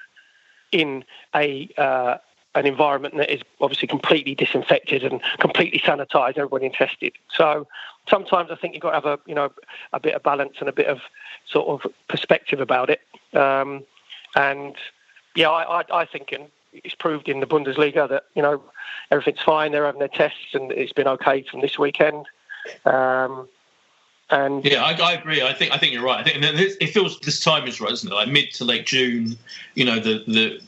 [0.72, 1.04] in
[1.34, 2.16] a uh,
[2.54, 7.12] an environment that is obviously completely disinfected and completely sanitised, everybody tested.
[7.28, 7.66] So
[8.08, 9.50] sometimes I think you've got to have a you know
[9.92, 11.00] a bit of balance and a bit of
[11.46, 13.00] sort of perspective about it.
[13.36, 13.84] Um,
[14.34, 14.74] and
[15.34, 16.34] yeah, I, I, I think
[16.72, 18.62] it's proved in the Bundesliga that you know
[19.10, 19.72] everything's fine.
[19.72, 22.26] They're having their tests, and it's been okay from this weekend.
[22.84, 23.48] Um,
[24.30, 25.42] and yeah, I, I, agree.
[25.42, 26.20] I think I think you're right.
[26.20, 28.14] I think it feels this time is right, isn't it?
[28.14, 29.36] Like mid to late June.
[29.74, 30.60] You know, the the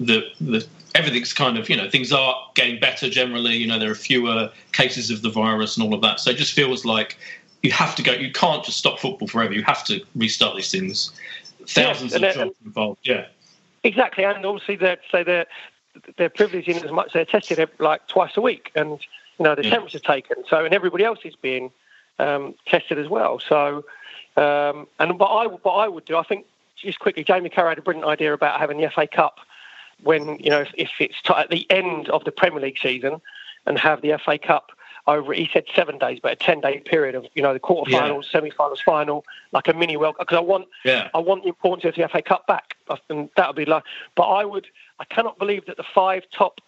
[0.00, 3.54] the, the everything's kind of you know things are getting better generally.
[3.56, 6.20] You know, there are fewer cases of the virus and all of that.
[6.20, 7.16] So it just feels like
[7.62, 8.12] you have to go.
[8.12, 9.52] You can't just stop football forever.
[9.52, 11.12] You have to restart these things
[11.66, 13.00] thousands yes, of jobs involved.
[13.06, 13.26] Yeah,
[13.82, 14.24] exactly.
[14.24, 15.46] And obviously, they say they're
[16.16, 18.98] they're privileged in as much they're tested like twice a week, and
[19.38, 19.70] you know the yeah.
[19.70, 20.36] temperature's taken.
[20.48, 21.70] So and everybody else is being
[22.18, 23.38] um, tested as well.
[23.38, 23.84] So
[24.36, 26.46] um, and what I what I would do, I think
[26.76, 29.38] just quickly, Jamie Carragher had a brilliant idea about having the FA Cup
[30.02, 33.20] when you know if, if it's t- at the end of the Premier League season
[33.66, 34.72] and have the FA Cup
[35.06, 35.32] over.
[35.32, 38.30] He said seven days, but a ten day period of you know the quarterfinals, Yeah.
[38.30, 41.08] semi-finals, final, like a mini World Because I want Yeah.
[41.14, 42.76] I want the importance of the FA Cup back,
[43.08, 43.84] and that would be like.
[44.14, 44.66] But I would
[44.98, 46.60] I cannot believe that the five top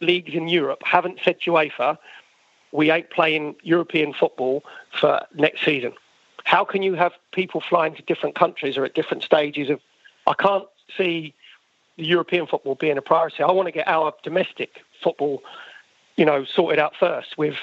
[0.00, 1.96] leagues in Europe haven't said to UEFA,
[2.72, 4.64] we ain't playing European football
[5.00, 5.92] for next season.
[6.44, 9.80] How can you have people flying to different countries or at different stages of?
[10.26, 10.66] I can't
[10.96, 11.34] see
[11.96, 13.42] the European football being a priority.
[13.42, 15.42] I want to get our domestic football,
[16.16, 17.54] you know, sorted out first with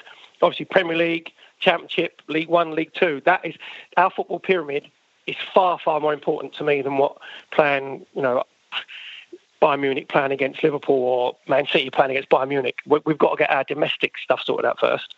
[0.42, 3.22] obviously Premier League, Championship, League One, League Two.
[3.26, 3.56] That is
[3.98, 4.90] our football pyramid
[5.28, 7.18] is far far more important to me than what
[7.52, 8.44] playing, you know.
[9.62, 12.80] Bayern Munich playing against Liverpool or Man City playing against Bayern Munich.
[12.88, 15.14] We- We've got to get our domestic stuff sorted out first.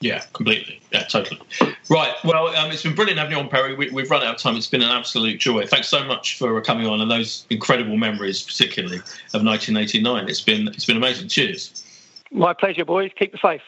[0.00, 0.80] Yeah, completely.
[0.92, 1.40] Yeah, totally.
[1.88, 2.12] Right.
[2.24, 3.74] Well, um, it's been brilliant having you on, Perry.
[3.74, 4.56] We, we've run out of time.
[4.56, 5.66] It's been an absolute joy.
[5.66, 8.98] Thanks so much for coming on and those incredible memories, particularly
[9.32, 10.28] of 1989.
[10.28, 11.28] It's been it's been amazing.
[11.28, 11.84] Cheers.
[12.32, 13.12] My pleasure, boys.
[13.16, 13.62] Keep the faith.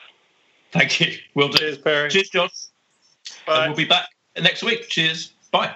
[0.73, 1.19] Thank you.
[1.35, 1.59] We'll do.
[1.59, 2.11] Cheers, Perry.
[2.11, 2.51] Cheers, Josh.
[3.49, 4.09] And we'll be back
[4.41, 4.89] next week.
[4.89, 5.33] Cheers.
[5.51, 5.75] Bye.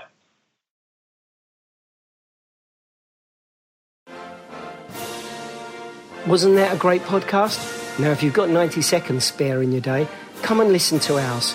[6.26, 7.99] Wasn't that a great podcast?
[7.99, 10.07] Now, if you've got 90 seconds spare in your day,
[10.43, 11.55] come and listen to ours.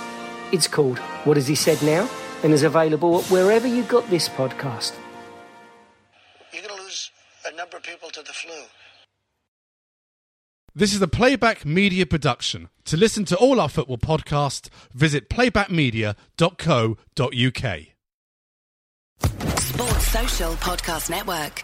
[0.52, 2.10] It's called What Has He Said Now?
[2.46, 4.94] and is available wherever you got this podcast.
[6.54, 7.10] You're going to lose
[7.48, 8.54] a number of people to the flu.
[10.76, 12.70] This is a Playback Media production.
[12.86, 17.82] To listen to all our football podcasts, visit playbackmedia.co.uk.
[19.60, 21.64] Sports Social Podcast Network.